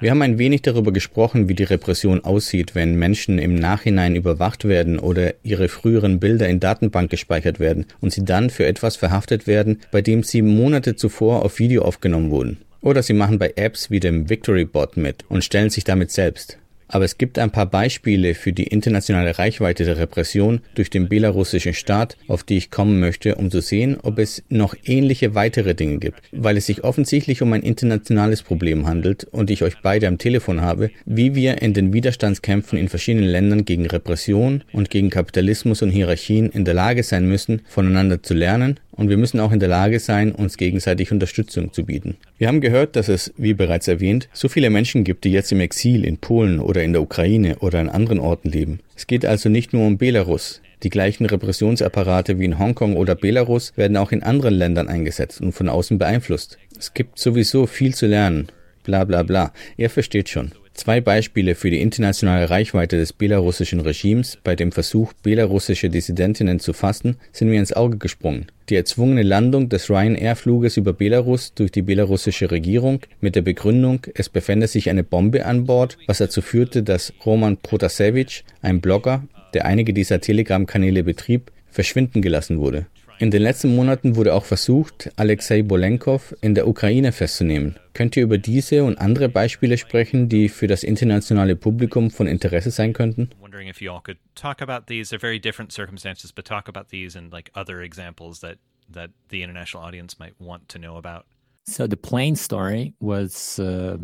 [0.00, 4.66] wir haben ein wenig darüber gesprochen, wie die Repression aussieht, wenn Menschen im Nachhinein überwacht
[4.66, 9.46] werden oder ihre früheren Bilder in Datenbank gespeichert werden und sie dann für etwas verhaftet
[9.46, 12.58] werden, bei dem sie Monate zuvor auf Video aufgenommen wurden.
[12.82, 16.58] Oder sie machen bei Apps wie dem Victory Bot mit und stellen sich damit selbst.
[16.88, 21.74] Aber es gibt ein paar Beispiele für die internationale Reichweite der Repression durch den belarussischen
[21.74, 25.98] Staat, auf die ich kommen möchte, um zu sehen, ob es noch ähnliche weitere Dinge
[25.98, 26.20] gibt.
[26.32, 30.60] Weil es sich offensichtlich um ein internationales Problem handelt und ich euch beide am Telefon
[30.60, 35.90] habe, wie wir in den Widerstandskämpfen in verschiedenen Ländern gegen Repression und gegen Kapitalismus und
[35.90, 39.68] Hierarchien in der Lage sein müssen, voneinander zu lernen Und wir müssen auch in der
[39.68, 42.16] Lage sein, uns gegenseitig Unterstützung zu bieten.
[42.38, 45.60] Wir haben gehört, dass es, wie bereits erwähnt, so viele Menschen gibt, die jetzt im
[45.60, 48.80] Exil in Polen oder in der Ukraine oder an anderen Orten leben.
[48.96, 50.62] Es geht also nicht nur um Belarus.
[50.82, 55.52] Die gleichen Repressionsapparate wie in Hongkong oder Belarus werden auch in anderen Ländern eingesetzt und
[55.52, 56.58] von außen beeinflusst.
[56.78, 58.48] Es gibt sowieso viel zu lernen.
[58.84, 59.52] Bla bla bla.
[59.76, 60.52] Ihr versteht schon.
[60.76, 66.74] Zwei Beispiele für die internationale Reichweite des belarussischen Regimes bei dem Versuch, belarussische Dissidentinnen zu
[66.74, 68.46] fassen, sind mir ins Auge gesprungen.
[68.68, 74.28] Die erzwungene Landung des Ryanair-Fluges über Belarus durch die belarussische Regierung mit der Begründung, es
[74.28, 79.24] befände sich eine Bombe an Bord, was dazu führte, dass Roman Protasevich, ein Blogger,
[79.54, 82.84] der einige dieser Telegram-Kanäle betrieb, verschwinden gelassen wurde.
[83.18, 87.78] In den letzten Monaten wurde auch versucht, Alexei Bolenkov in der Ukraine festzunehmen.
[87.94, 92.70] Könnt ihr über diese und andere Beispiele sprechen, die für das internationale Publikum von Interesse
[92.70, 93.30] sein könnten?
[93.40, 95.08] Wondering if you all could talk about these.
[95.08, 98.58] They're very different circumstances, but talk about these and like other examples that
[98.92, 101.24] that the international audience might want to know about.
[101.64, 103.96] So the plane story was uh,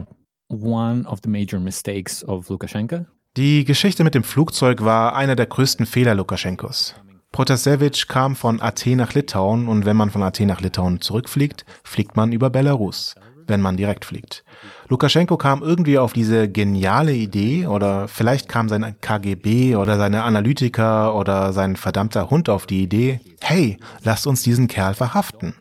[0.48, 3.04] one of the major mistakes of Lukashenko.
[3.36, 6.94] Die Geschichte mit dem Flugzeug war einer der größten Fehler Lukaschenkos.
[7.32, 12.14] Protasevich kam von Athen nach Litauen und wenn man von Athen nach Litauen zurückfliegt, fliegt
[12.14, 13.14] man über Belarus,
[13.46, 14.44] wenn man direkt fliegt.
[14.88, 21.14] Lukaschenko kam irgendwie auf diese geniale Idee oder vielleicht kam sein KGB oder seine Analytiker
[21.14, 25.54] oder sein verdammter Hund auf die Idee, hey, lasst uns diesen Kerl verhaften.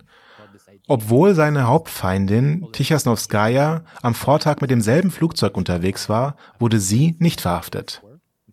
[0.89, 8.01] Obwohl seine Hauptfeindin Tichasnovskaya am Vortag mit demselben Flugzeug unterwegs war, wurde sie nicht verhaftet.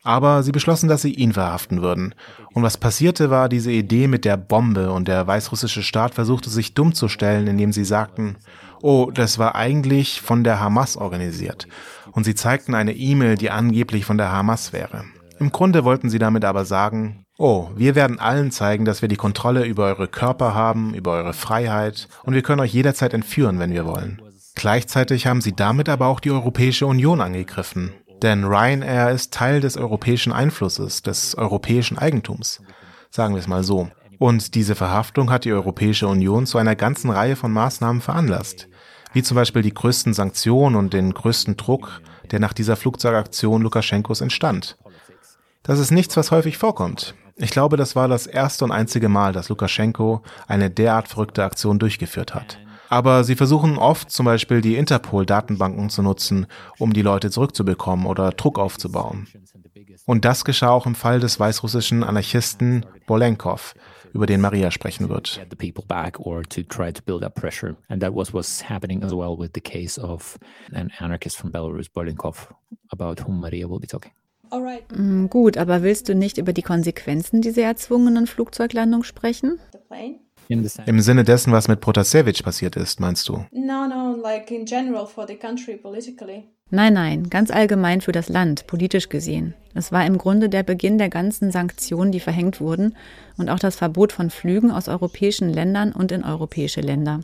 [0.08, 2.14] Aber sie beschlossen, dass sie ihn verhaften würden.
[2.54, 6.72] Und was passierte, war diese Idee mit der Bombe und der weißrussische Staat versuchte sich
[6.72, 8.36] dumm zu stellen, indem sie sagten,
[8.80, 11.68] oh, das war eigentlich von der Hamas organisiert.
[12.12, 15.04] Und sie zeigten eine E-Mail, die angeblich von der Hamas wäre.
[15.40, 19.16] Im Grunde wollten sie damit aber sagen, oh, wir werden allen zeigen, dass wir die
[19.16, 23.74] Kontrolle über eure Körper haben, über eure Freiheit und wir können euch jederzeit entführen, wenn
[23.74, 24.22] wir wollen.
[24.54, 27.92] Gleichzeitig haben sie damit aber auch die Europäische Union angegriffen.
[28.22, 32.60] Denn Ryanair ist Teil des europäischen Einflusses, des europäischen Eigentums.
[33.10, 33.90] Sagen wir es mal so.
[34.18, 38.68] Und diese Verhaftung hat die Europäische Union zu einer ganzen Reihe von Maßnahmen veranlasst.
[39.12, 42.00] Wie zum Beispiel die größten Sanktionen und den größten Druck,
[42.30, 44.76] der nach dieser Flugzeugaktion Lukaschenkos entstand.
[45.62, 47.14] Das ist nichts, was häufig vorkommt.
[47.36, 51.78] Ich glaube, das war das erste und einzige Mal, dass Lukaschenko eine derart verrückte Aktion
[51.78, 52.58] durchgeführt hat.
[52.88, 56.46] Aber sie versuchen oft zum Beispiel die Interpol-Datenbanken zu nutzen,
[56.78, 59.26] um die Leute zurückzubekommen oder Druck aufzubauen.
[60.06, 63.74] Und das geschah auch im Fall des weißrussischen Anarchisten Bolenkov,
[64.12, 65.40] über den Maria sprechen wird.
[74.96, 79.60] Mm, gut, aber willst du nicht über die Konsequenzen dieser erzwungenen Flugzeuglandung sprechen?
[80.48, 83.44] Im Sinne dessen, was mit Protasevich passiert ist, meinst du?
[86.70, 89.54] Nein, nein, ganz allgemein für das Land, politisch gesehen.
[89.74, 92.94] Es war im Grunde der Beginn der ganzen Sanktionen, die verhängt wurden
[93.38, 97.20] und auch das Verbot von Flügen aus europäischen Ländern und in europäische Länder.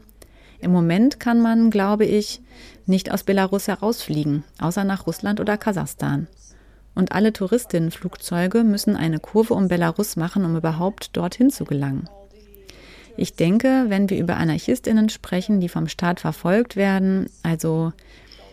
[0.61, 2.41] Im Moment kann man, glaube ich,
[2.87, 6.27] nicht aus Belarus herausfliegen, außer nach Russland oder Kasachstan.
[6.95, 12.09] Und alle Touristinnenflugzeuge müssen eine Kurve um Belarus machen, um überhaupt dorthin zu gelangen.
[13.17, 17.93] Ich denke, wenn wir über Anarchistinnen sprechen, die vom Staat verfolgt werden, also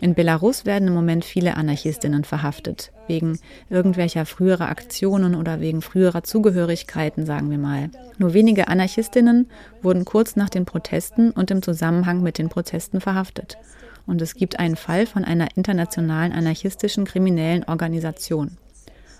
[0.00, 3.38] in Belarus werden im Moment viele Anarchistinnen verhaftet, wegen
[3.70, 7.88] irgendwelcher früherer Aktionen oder wegen früherer Zugehörigkeiten, sagen wir mal.
[8.18, 9.48] Nur wenige Anarchistinnen
[9.80, 13.58] wurden kurz nach den Protesten und im Zusammenhang mit den Protesten verhaftet.
[14.04, 18.56] Und es gibt einen Fall von einer internationalen anarchistischen kriminellen Organisation.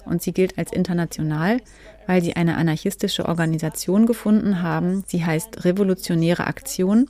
[0.05, 1.59] Und sie gilt als international,
[2.07, 5.05] weil sie eine anarchistische Organisation gefunden haben.
[5.07, 7.09] Sie heißt Revolutionäre Aktion,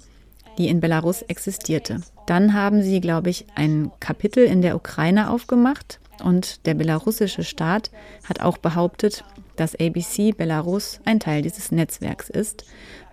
[0.59, 2.01] die in Belarus existierte.
[2.26, 7.90] Dann haben sie, glaube ich, ein Kapitel in der Ukraine aufgemacht und der belarussische Staat
[8.24, 9.24] hat auch behauptet,
[9.57, 12.64] dass ABC Belarus ein Teil dieses Netzwerks ist,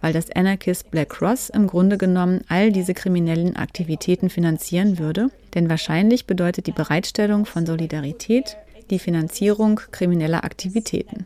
[0.02, 5.30] weil das Anarchist Black Cross im Grunde genommen all diese kriminellen Aktivitäten finanzieren würde.
[5.54, 8.58] Denn wahrscheinlich bedeutet die Bereitstellung von Solidarität
[8.90, 11.26] die Finanzierung krimineller Aktivitäten.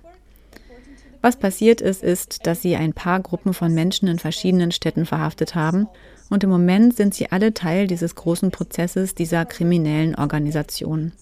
[1.24, 5.56] Was passiert ist, ist, dass sie ein paar Gruppen von Menschen in verschiedenen Städten verhaftet
[5.56, 5.88] haben
[6.30, 11.14] und im Moment sind sie alle Teil dieses großen Prozesses dieser kriminellen Organisation.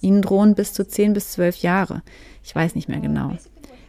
[0.00, 2.02] Ihnen drohen bis zu 10 bis 12 Jahre.
[2.44, 3.36] Ich weiß nicht mehr genau.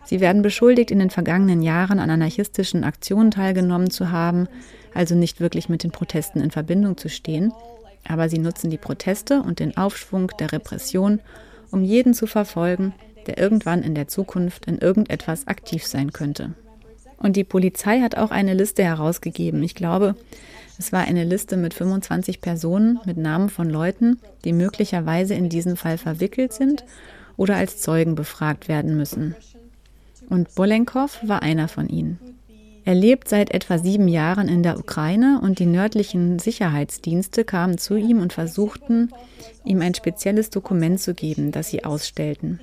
[0.04, 4.48] Sie werden beschuldigt, in den vergangenen Jahren an anarchistischen Aktionen teilgenommen zu haben,
[4.96, 7.54] also nicht wirklich mit den Protesten in Verbindung zu stehen.
[8.08, 11.20] Aber sie nutzen die Proteste und den Aufschwung der Repression,
[11.70, 12.96] um jeden zu verfolgen,
[13.28, 16.54] der irgendwann in der Zukunft in irgendetwas aktiv sein könnte.
[17.18, 19.62] Und die Polizei hat auch eine Liste herausgegeben.
[19.62, 20.16] Ich glaube,
[20.80, 25.78] es war eine Liste mit 25 Personen mit Namen von Leuten, die möglicherweise in diesen
[25.78, 26.84] Fall verwickelt sind
[27.38, 29.36] oder als Zeugen befragt werden müssen.
[30.30, 32.20] Und Bolenkov war einer von ihnen.
[32.84, 37.96] Er lebt seit etwa sieben Jahren in der Ukraine und die nördlichen Sicherheitsdienste kamen zu
[37.96, 39.12] ihm und versuchten,
[39.64, 42.60] ihm ein spezielles Dokument zu geben, das sie ausstellten.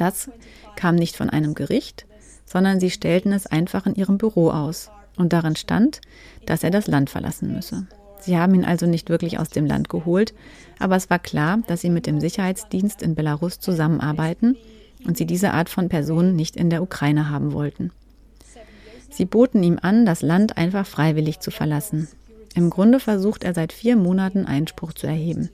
[0.00, 0.30] Das
[0.76, 2.06] kam nicht von einem Gericht,
[2.46, 4.90] sondern sie stellten es einfach in ihrem Büro aus.
[5.18, 6.00] Und darin stand,
[6.46, 7.86] dass er das Land verlassen müsse.
[8.18, 10.32] Sie haben ihn also nicht wirklich aus dem Land geholt,
[10.78, 14.56] aber es war klar, dass sie mit dem Sicherheitsdienst in Belarus zusammenarbeiten
[15.06, 17.92] und sie diese Art von Personen nicht in der Ukraine haben wollten.
[19.10, 22.08] Sie boten ihm an, das Land einfach freiwillig zu verlassen.
[22.54, 25.50] Im Grunde versucht er seit vier Monaten Einspruch zu erheben.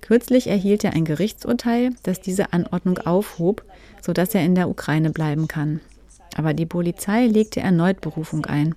[0.00, 3.64] Kürzlich erhielt er ein Gerichtsurteil, das diese Anordnung aufhob,
[4.00, 5.80] sodass er in der Ukraine bleiben kann.
[6.36, 8.74] Aber die Polizei legte erneut Berufung ein.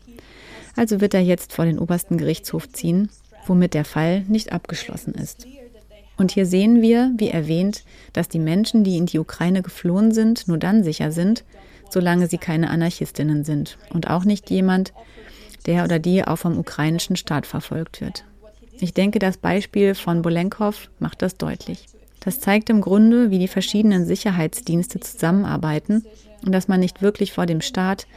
[0.76, 3.10] Also wird er jetzt vor den obersten Gerichtshof ziehen,
[3.46, 5.48] womit der Fall nicht abgeschlossen ist.
[6.18, 10.48] Und hier sehen wir, wie erwähnt, dass die Menschen, die in die Ukraine geflohen sind,
[10.48, 11.44] nur dann sicher sind,
[11.90, 14.94] solange sie keine Anarchistinnen sind und auch nicht jemand,
[15.66, 18.26] der oder die auch vom ukrainischen Staat verfolgt wird.
[18.84, 21.86] Ich denke, das Beispiel von Bolenkov macht das deutlich.
[22.20, 26.04] Das zeigt im Grunde, wie die verschiedenen Sicherheitsdienste zusammenarbeiten
[26.46, 28.08] und dass man nicht wirklich vor dem Staat,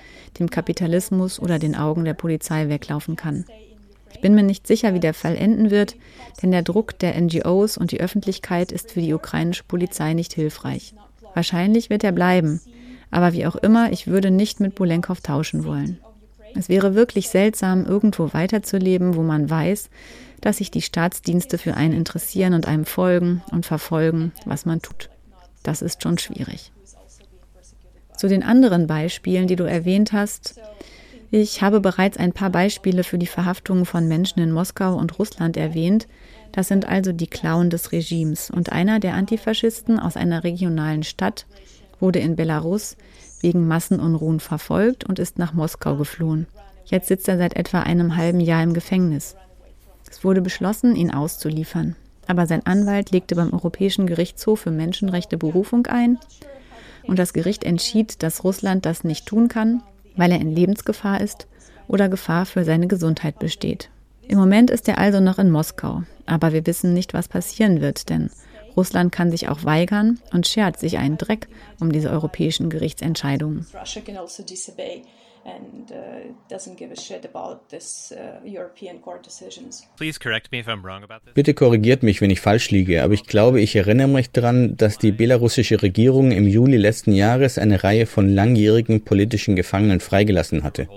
[0.40, 3.44] dem Kapitalismus oder den Augen der Polizei weglaufen kann.
[4.12, 5.94] Ich bin mir nicht sicher, wie der Fall enden wird,
[6.42, 10.94] denn der Druck der NGOs und die Öffentlichkeit ist für die ukrainische Polizei nicht hilfreich.
[11.32, 12.60] Wahrscheinlich wird er bleiben,
[13.12, 16.00] aber wie auch immer, ich würde nicht mit Bolenkov tauschen wollen.
[16.59, 19.90] Es wäre wirklich seltsam, irgendwo weiterzuleben, wo man weiß,
[20.40, 25.11] dass sich die Staatsdienste für einen interessieren und einem folgen und verfolgen, was man tut.
[25.62, 26.72] Das ist schon schwierig.
[28.16, 30.59] Zu den anderen Beispielen, die du erwähnt hast.
[31.30, 35.57] Ich habe bereits ein paar Beispiele für die Verhaftungen von Menschen in Moskau und Russland
[35.57, 36.07] erwähnt.
[36.52, 38.50] Das sind also die Klauen des Regimes.
[38.50, 41.46] Und einer der Antifaschisten aus einer regionalen Stadt
[42.01, 42.97] wurde in Belarus
[43.40, 46.47] wegen Massenunruhen verfolgt und ist nach Moskau geflohen.
[46.84, 49.36] Jetzt sitzt er seit etwa einem halben Jahr im Gefängnis.
[50.11, 51.97] Es wurde beschlossen, ihn auszuliefern.
[52.26, 56.18] Aber sein Anwalt legte beim Europäischen Gerichtshof für Menschenrechte Berufung ein
[57.05, 59.82] und das Gericht entschied, dass Russland das nicht tun kann,
[60.16, 61.47] weil er in Lebensgefahr ist
[61.88, 63.90] oder Gefahr für seine Gesundheit besteht.
[64.26, 68.09] Im Moment ist er also noch in Moskau, aber wir wissen nicht, was passieren wird,
[68.09, 68.30] denn
[68.76, 71.48] Russland kann sich auch weigern und schert sich einen Dreck
[71.80, 73.66] um diese europäischen Gerichtsentscheidungen.
[73.74, 74.00] Also
[75.46, 79.86] and uh, doesn't give a shit about this uh, European court decisions.
[79.96, 81.34] Please correct me if I'm wrong about this.
[81.34, 84.98] Bitte korrigiert mich, wenn ich falsch liege, aber ich glaube, ich erinnere mich daran, dass
[84.98, 90.88] die belarussische Regierung im Juli letzten Jahres eine Reihe von langjährigen politischen Gefangenen freigelassen hatte.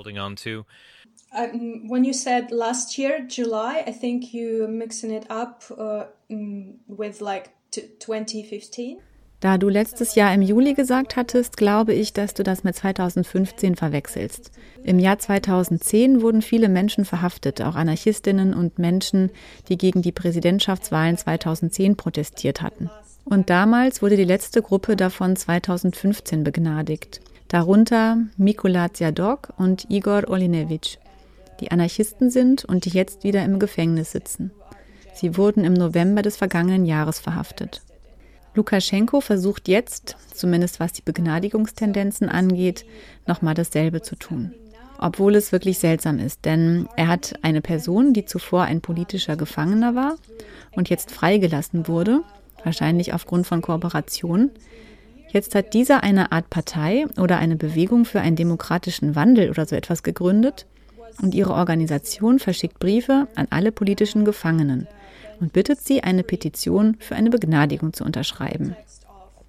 [1.32, 6.80] Um, when you said last year, July, I think you mixing it up uh, mm,
[6.88, 8.98] with like 2015.
[9.40, 13.78] Da du letztes Jahr im Juli gesagt hattest, glaube ich, dass du das mit 2015
[13.78, 14.52] verwechselst.
[14.84, 19.32] Im Jahr 2010 wurden viele Menschen verhaftet, auch Anarchistinnen und Menschen,
[19.70, 22.90] die gegen die Präsidentschaftswahlen 2010 protestiert hatten.
[23.24, 27.22] Und damals wurde die letzte Gruppe davon 2015 begnadigt.
[27.48, 31.00] Darunter Mikola Zjadok und Igor Olinevich,
[31.62, 34.52] die Anarchisten sind und die jetzt wieder im Gefängnis sitzen.
[35.20, 37.82] Sie wurden im November des vergangenen Jahres verhaftet.
[38.54, 42.86] Lukaschenko versucht jetzt, zumindest was die Begnadigungstendenzen angeht,
[43.28, 44.54] nochmal dasselbe zu tun.
[44.98, 49.94] Obwohl es wirklich seltsam ist, denn er hat eine Person, die zuvor ein politischer Gefangener
[49.94, 50.16] war
[50.72, 52.22] und jetzt freigelassen wurde,
[52.64, 54.52] wahrscheinlich aufgrund von Kooperation.
[55.34, 59.76] Jetzt hat dieser eine Art Partei oder eine Bewegung für einen demokratischen Wandel oder so
[59.76, 60.66] etwas gegründet
[61.22, 64.88] und ihre Organisation verschickt Briefe an alle politischen Gefangenen
[65.40, 68.76] und bittet sie, eine Petition für eine Begnadigung zu unterschreiben.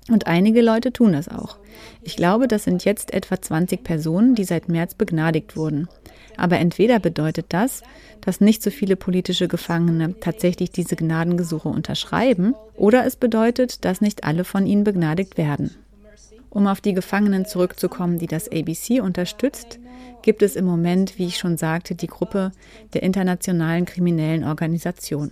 [0.09, 1.57] Und einige Leute tun das auch.
[2.03, 5.88] Ich glaube, das sind jetzt etwa 20 Personen, die seit März begnadigt wurden.
[6.36, 7.82] Aber entweder bedeutet das,
[8.20, 14.24] dass nicht so viele politische Gefangene tatsächlich diese Gnadengesuche unterschreiben, oder es bedeutet, dass nicht
[14.24, 15.76] alle von ihnen begnadigt werden.
[16.49, 19.78] Um auf die Gefangenen zurückzukommen, die das ABC unterstützt,
[20.22, 22.51] gibt es im Moment, wie ich schon sagte, die Gruppe
[22.95, 25.30] der internationalen kriminellen Organisation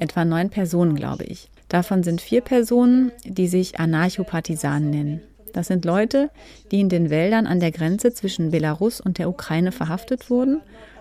[0.00, 1.48] etwa neun Personen, glaube ich.
[1.68, 5.20] Davon sind vier Personen, die sich Anarchopartisanen nennen.
[5.52, 6.30] Das sind Leute,
[6.70, 10.60] die in den Wäldern an der Grenze zwischen Belarus und der Ukraine verhaftet wurden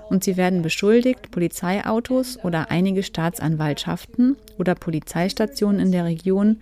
[0.10, 6.62] und sie werden beschuldigt, Polizeiautos oder einige Staatsanwaltschaften oder Polizeistationen in der Region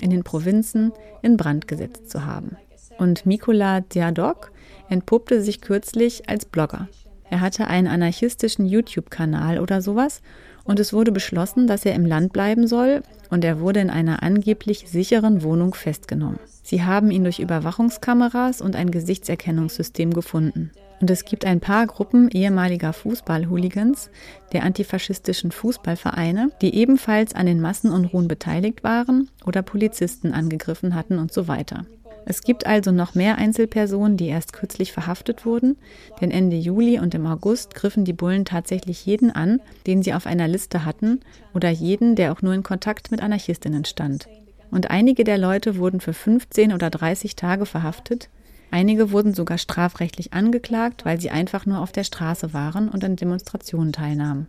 [0.00, 2.56] in den Provinzen in Brand gesetzt zu haben.
[2.98, 4.52] Und Mikola Diadok
[4.88, 6.88] entpuppte sich kürzlich als Blogger.
[7.30, 10.22] Er hatte einen anarchistischen YouTube-Kanal oder sowas
[10.64, 14.22] und es wurde beschlossen, dass er im Land bleiben soll und er wurde in einer
[14.22, 16.38] angeblich sicheren Wohnung festgenommen.
[16.62, 20.70] Sie haben ihn durch Überwachungskameras und ein Gesichtserkennungssystem gefunden.
[21.00, 24.10] Und es gibt ein paar Gruppen ehemaliger Fußball-Hooligans
[24.52, 31.32] der antifaschistischen Fußballvereine, die ebenfalls an den Massenunruhen beteiligt waren oder Polizisten angegriffen hatten und
[31.32, 31.84] so weiter.
[32.26, 35.76] Es gibt also noch mehr Einzelpersonen, die erst kürzlich verhaftet wurden,
[36.20, 40.26] denn Ende Juli und im August griffen die Bullen tatsächlich jeden an, den sie auf
[40.26, 41.20] einer Liste hatten
[41.52, 44.26] oder jeden, der auch nur in Kontakt mit Anarchistinnen stand.
[44.70, 48.30] Und einige der Leute wurden für 15 oder 30 Tage verhaftet,
[48.70, 53.16] einige wurden sogar strafrechtlich angeklagt, weil sie einfach nur auf der Straße waren und an
[53.16, 54.48] Demonstrationen teilnahmen.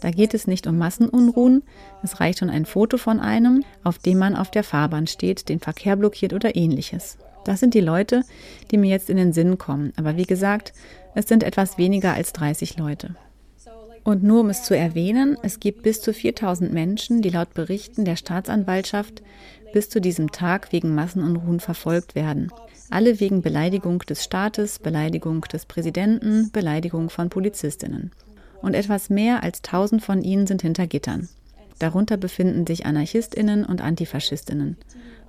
[0.00, 1.62] Da geht es nicht um Massenunruhen,
[2.02, 5.60] es reicht schon ein Foto von einem, auf dem man auf der Fahrbahn steht, den
[5.60, 7.18] Verkehr blockiert oder ähnliches.
[7.44, 8.22] Das sind die Leute,
[8.70, 9.92] die mir jetzt in den Sinn kommen.
[9.96, 10.72] Aber wie gesagt,
[11.14, 13.14] es sind etwas weniger als 30 Leute.
[14.02, 18.04] Und nur um es zu erwähnen, es gibt bis zu 4000 Menschen, die laut Berichten
[18.04, 19.22] der Staatsanwaltschaft
[19.72, 22.50] bis zu diesem Tag wegen Massenunruhen verfolgt werden.
[22.88, 28.10] Alle wegen Beleidigung des Staates, Beleidigung des Präsidenten, Beleidigung von Polizistinnen
[28.62, 31.28] und etwas mehr als 1000 von ihnen sind hinter Gittern.
[31.78, 34.76] Darunter befinden sich Anarchistinnen und Antifaschistinnen.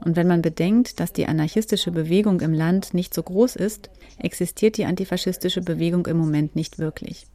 [0.03, 4.77] Und wenn man bedenkt, dass die anarchistische Bewegung im Land nicht so groß ist, existiert
[4.77, 7.27] die antifaschistische Bewegung im Moment nicht wirklich.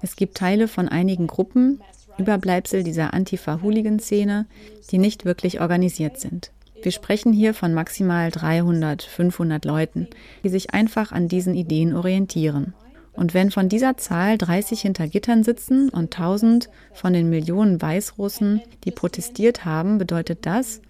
[0.00, 1.80] Es gibt Teile von einigen Gruppen,
[2.18, 4.46] Überbleibsel dieser Antifa-Hooligan-Szene,
[4.90, 6.52] die nicht wirklich organisiert sind.
[6.82, 10.08] Wir sprechen hier von maximal 300, 500 Leuten,
[10.44, 12.74] die sich einfach an diesen Ideen orientieren.
[13.16, 18.60] Und wenn von dieser Zahl 30 hinter Gittern sitzen und 1000 von den Millionen Weißrussen,
[18.84, 20.80] die protestiert haben, bedeutet das,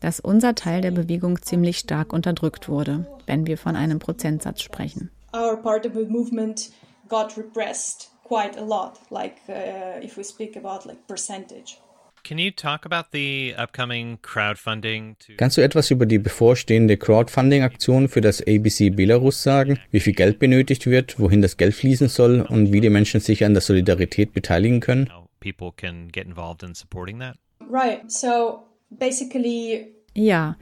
[0.00, 5.10] dass unser Teil der Bewegung ziemlich stark unterdrückt wurde, wenn wir von einem Prozentsatz sprechen.
[5.34, 6.70] Our part of the movement
[7.08, 11.78] got repressed quite a lot, like uh, if we speak about like percentage.
[15.36, 19.78] Kannst du etwas über die bevorstehende Crowdfunding-Aktion für das ABC Belarus sagen?
[19.90, 23.44] Wie viel Geld benötigt wird, wohin das Geld fließen soll und wie die Menschen sich
[23.44, 25.10] an der Solidarität beteiligen können?
[27.70, 28.10] Right.
[28.10, 30.56] So basically ja,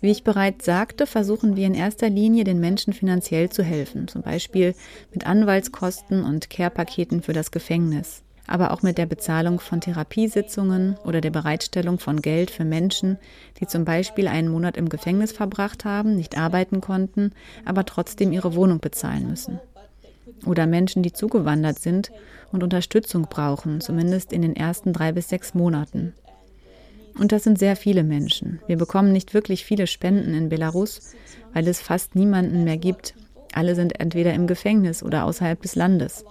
[0.00, 4.22] wie ich bereits sagte, versuchen wir in erster Linie den Menschen finanziell zu helfen, zum
[4.22, 4.74] Beispiel
[5.12, 11.20] mit Anwaltskosten und Care-Paketen für das Gefängnis aber auch mit der Bezahlung von Therapiesitzungen oder
[11.20, 13.18] der Bereitstellung von Geld für Menschen,
[13.60, 17.32] die zum Beispiel einen Monat im Gefängnis verbracht haben, nicht arbeiten konnten,
[17.64, 19.60] aber trotzdem ihre Wohnung bezahlen müssen.
[20.46, 22.10] Oder Menschen, die zugewandert sind
[22.50, 26.14] und Unterstützung brauchen, zumindest in den ersten drei bis sechs Monaten.
[27.18, 28.60] Und das sind sehr viele Menschen.
[28.66, 31.14] Wir bekommen nicht wirklich viele Spenden in Belarus,
[31.52, 33.14] weil es fast niemanden mehr gibt.
[33.52, 36.24] Alle sind entweder im Gefängnis oder außerhalb des Landes.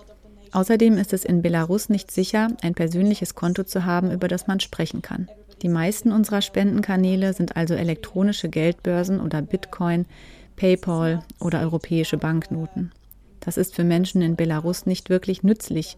[0.58, 4.60] Außerdem ist es in Belarus nicht sicher, ein persönliches Konto zu haben, über das man
[4.60, 5.30] sprechen kann.
[5.62, 10.08] Die meisten unserer Spendenkanäle sind also elektronische Geldbörsen oder Bitcoin,
[10.56, 12.92] PayPal oder europäische Banknoten.
[13.40, 15.96] Das ist für Menschen in Belarus nicht wirklich nützlich,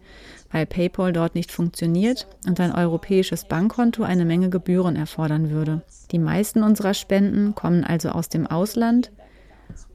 [0.52, 5.80] weil PayPal dort nicht funktioniert und ein europäisches Bankkonto eine Menge Gebühren erfordern würde.
[6.10, 9.10] Die meisten unserer Spenden kommen also aus dem Ausland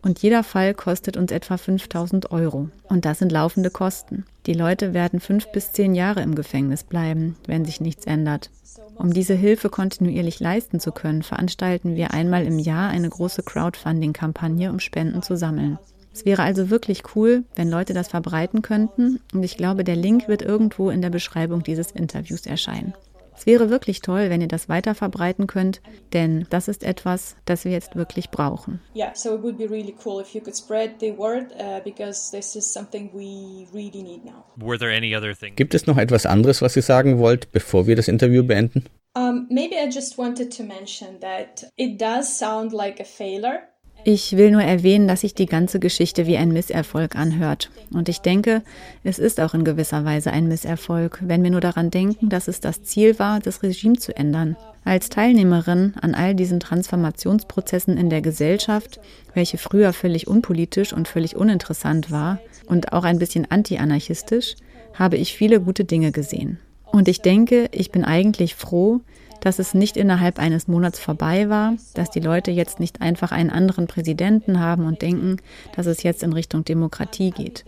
[0.02, 2.70] und jeder Fall kostet uns etwa 5000 Euro.
[2.84, 4.26] Und das sind laufende Kosten.
[4.46, 8.50] Die Leute werden fünf bis zehn Jahre im Gefängnis bleiben, wenn sich nichts ändert.
[8.96, 14.70] Um diese Hilfe kontinuierlich leisten zu können, veranstalten wir einmal im Jahr eine große Crowdfunding-Kampagne,
[14.70, 15.80] um Spenden zu sammeln.
[16.14, 20.30] Es wäre also wirklich cool, wenn Leute das verbreiten könnten und ich glaube, der Link
[20.30, 22.94] wird irgendwo in der Beschreibung dieses Interviews erscheinen.
[23.38, 25.82] Es wäre wirklich toll, wenn ihr das weiter verbreiten könnt,
[26.14, 28.80] denn das ist etwas, das wir jetzt wirklich brauchen.
[28.96, 32.32] Yeah, so it would be really cool if you could spread the word uh, because
[32.32, 34.46] this is something we really need now.
[34.56, 35.56] Were there any other things?
[35.56, 38.86] Gibt es noch etwas anderes, was ihr sagen wollt, bevor wir das Interview beenden?
[39.18, 43.60] Um, maybe I just wanted to mention that it does sound like a failure.
[44.08, 47.72] Ich will nur erwähnen, dass sich die ganze Geschichte wie ein Misserfolg anhört.
[47.92, 48.62] Und ich denke,
[49.04, 52.60] es ist auch in gewisser Weise ein Misserfolg, wenn wir nur daran denken, dass es
[52.60, 54.58] das Ziel war, das Regime zu ändern.
[54.84, 59.00] Als Teilnehmerin an all diesen Transformationsprozessen in der Gesellschaft,
[59.34, 64.54] welche früher völlig unpolitisch und völlig uninteressant war und auch ein bisschen anti-anarchistisch,
[64.94, 66.60] habe ich viele gute Dinge gesehen.
[66.86, 69.02] Und ich denke, ich bin eigentlich froh,
[69.46, 73.52] dass es nicht innerhalb eines Monats vorbei war, dass die Leute jetzt nicht einfach einen
[73.52, 75.38] anderen Präsidenten haben und denken,
[75.76, 77.64] dass es jetzt in Richtung Demokratie geht.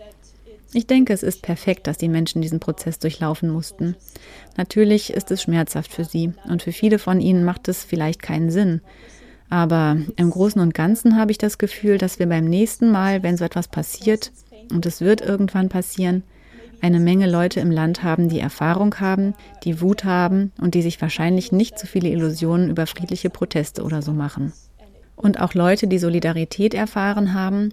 [0.72, 3.94] Ich denke, es ist perfekt, dass die Menschen diesen Prozess durchlaufen mussten.
[4.56, 8.50] Natürlich ist es schmerzhaft für sie und für viele von ihnen macht es vielleicht keinen
[8.50, 8.80] Sinn.
[9.48, 13.36] Aber im Großen und Ganzen habe ich das Gefühl, dass wir beim nächsten Mal, wenn
[13.36, 14.32] so etwas passiert,
[14.72, 16.24] und es wird irgendwann passieren,
[16.80, 21.00] eine Menge Leute im Land haben, die Erfahrung haben, die Wut haben und die sich
[21.00, 24.52] wahrscheinlich nicht so viele Illusionen über friedliche Proteste oder so machen.
[25.16, 27.72] Und auch Leute, die Solidarität erfahren haben,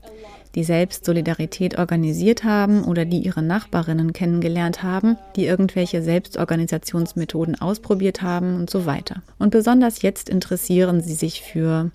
[0.56, 8.22] die selbst Solidarität organisiert haben oder die ihre Nachbarinnen kennengelernt haben, die irgendwelche Selbstorganisationsmethoden ausprobiert
[8.22, 9.22] haben und so weiter.
[9.38, 11.91] Und besonders jetzt interessieren sie sich für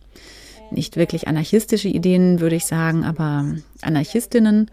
[0.71, 3.47] nicht wirklich anarchistische Ideen, würde ich sagen, aber
[3.83, 4.71] Anarchistinnen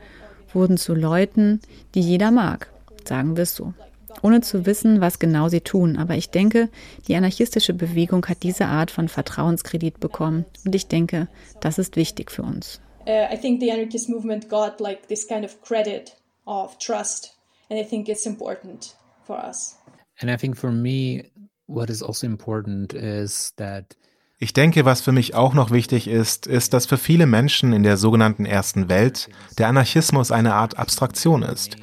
[0.58, 1.62] wurden zu Leuten,
[1.96, 2.70] die jeder mag,
[3.06, 3.74] sagen wir es so
[4.22, 5.98] ohne zu wissen, was genau sie tun.
[5.98, 6.70] Aber ich denke,
[7.08, 10.46] die anarchistische Bewegung hat diese Art von Vertrauenskredit bekommen.
[10.66, 11.28] Und ich denke,
[11.60, 12.82] das ist wichtig für uns.
[13.06, 17.38] Uh, I think the anarchist movement got like this kind of credit of trust.
[17.70, 18.96] And I think it's important
[19.26, 19.78] for us.
[20.20, 21.32] And I think for me,
[21.68, 23.96] what is also important is that
[24.40, 27.84] ich denke, was für mich auch noch wichtig ist, ist, dass für viele Menschen in
[27.84, 31.78] der sogenannten ersten Welt der Anarchismus eine Art Abstraktion ist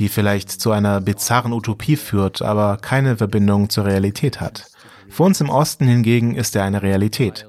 [0.00, 4.70] die vielleicht zu einer bizarren Utopie führt, aber keine Verbindung zur Realität hat.
[5.10, 7.46] Für uns im Osten hingegen ist er eine Realität.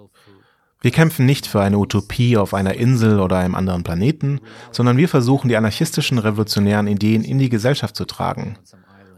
[0.82, 4.42] Wir kämpfen nicht für eine Utopie auf einer Insel oder einem anderen Planeten,
[4.72, 8.58] sondern wir versuchen die anarchistischen revolutionären Ideen in die Gesellschaft zu tragen.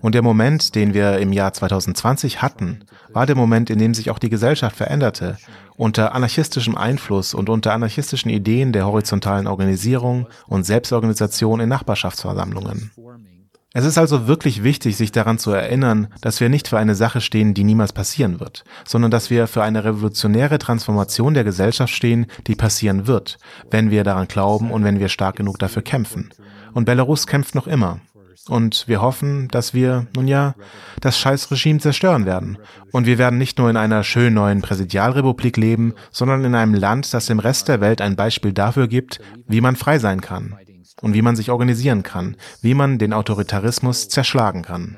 [0.04, 2.84] Und der Moment, den wir im Jahr 2020 hatten,
[3.14, 5.38] war der Moment, in dem sich auch die Gesellschaft veränderte,
[5.78, 12.91] unter anarchistischem Einfluss und unter anarchistischen Ideen der horizontalen Organisierung und Selbstorganisation in Nachbarschaftsversammlungen.
[13.72, 17.22] Es ist also wirklich wichtig, sich daran zu erinnern, dass wir nicht für eine Sache
[17.22, 22.26] stehen, die niemals passieren wird, sondern dass wir für eine revolutionäre Transformation der Gesellschaft stehen,
[22.45, 23.38] die passieren wird,
[23.72, 26.34] wenn wir daran glauben und wenn wir stark genug dafür kämpfen.
[26.74, 28.01] Und Belarus kämpft noch immer.
[28.49, 30.55] Und wir hoffen, dass wir, nun ja,
[30.99, 32.57] das Scheißregime zerstören werden.
[32.91, 37.13] Und wir werden nicht nur in einer schönen neuen Präsidialrepublik leben, sondern in einem Land,
[37.13, 40.57] das dem Rest der Welt ein Beispiel dafür gibt, wie man frei sein kann
[41.01, 44.97] und wie man sich organisieren kann, wie man den Autoritarismus zerschlagen kann.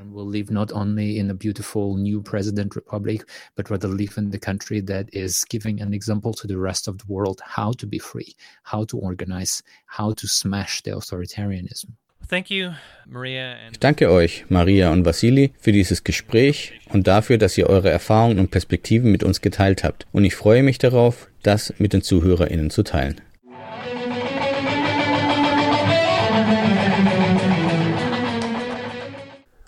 [13.71, 18.39] Ich danke euch, Maria und Vasili, für dieses Gespräch und dafür, dass ihr eure Erfahrungen
[18.39, 20.07] und Perspektiven mit uns geteilt habt.
[20.11, 23.21] Und ich freue mich darauf, das mit den ZuhörerInnen zu teilen.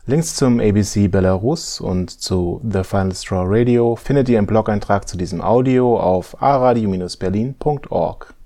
[0.09, 5.17] Links zum ABC Belarus und zu The Final Straw Radio findet ihr im Blog-Eintrag zu
[5.17, 8.36] diesem Audio auf aradio-berlin.org.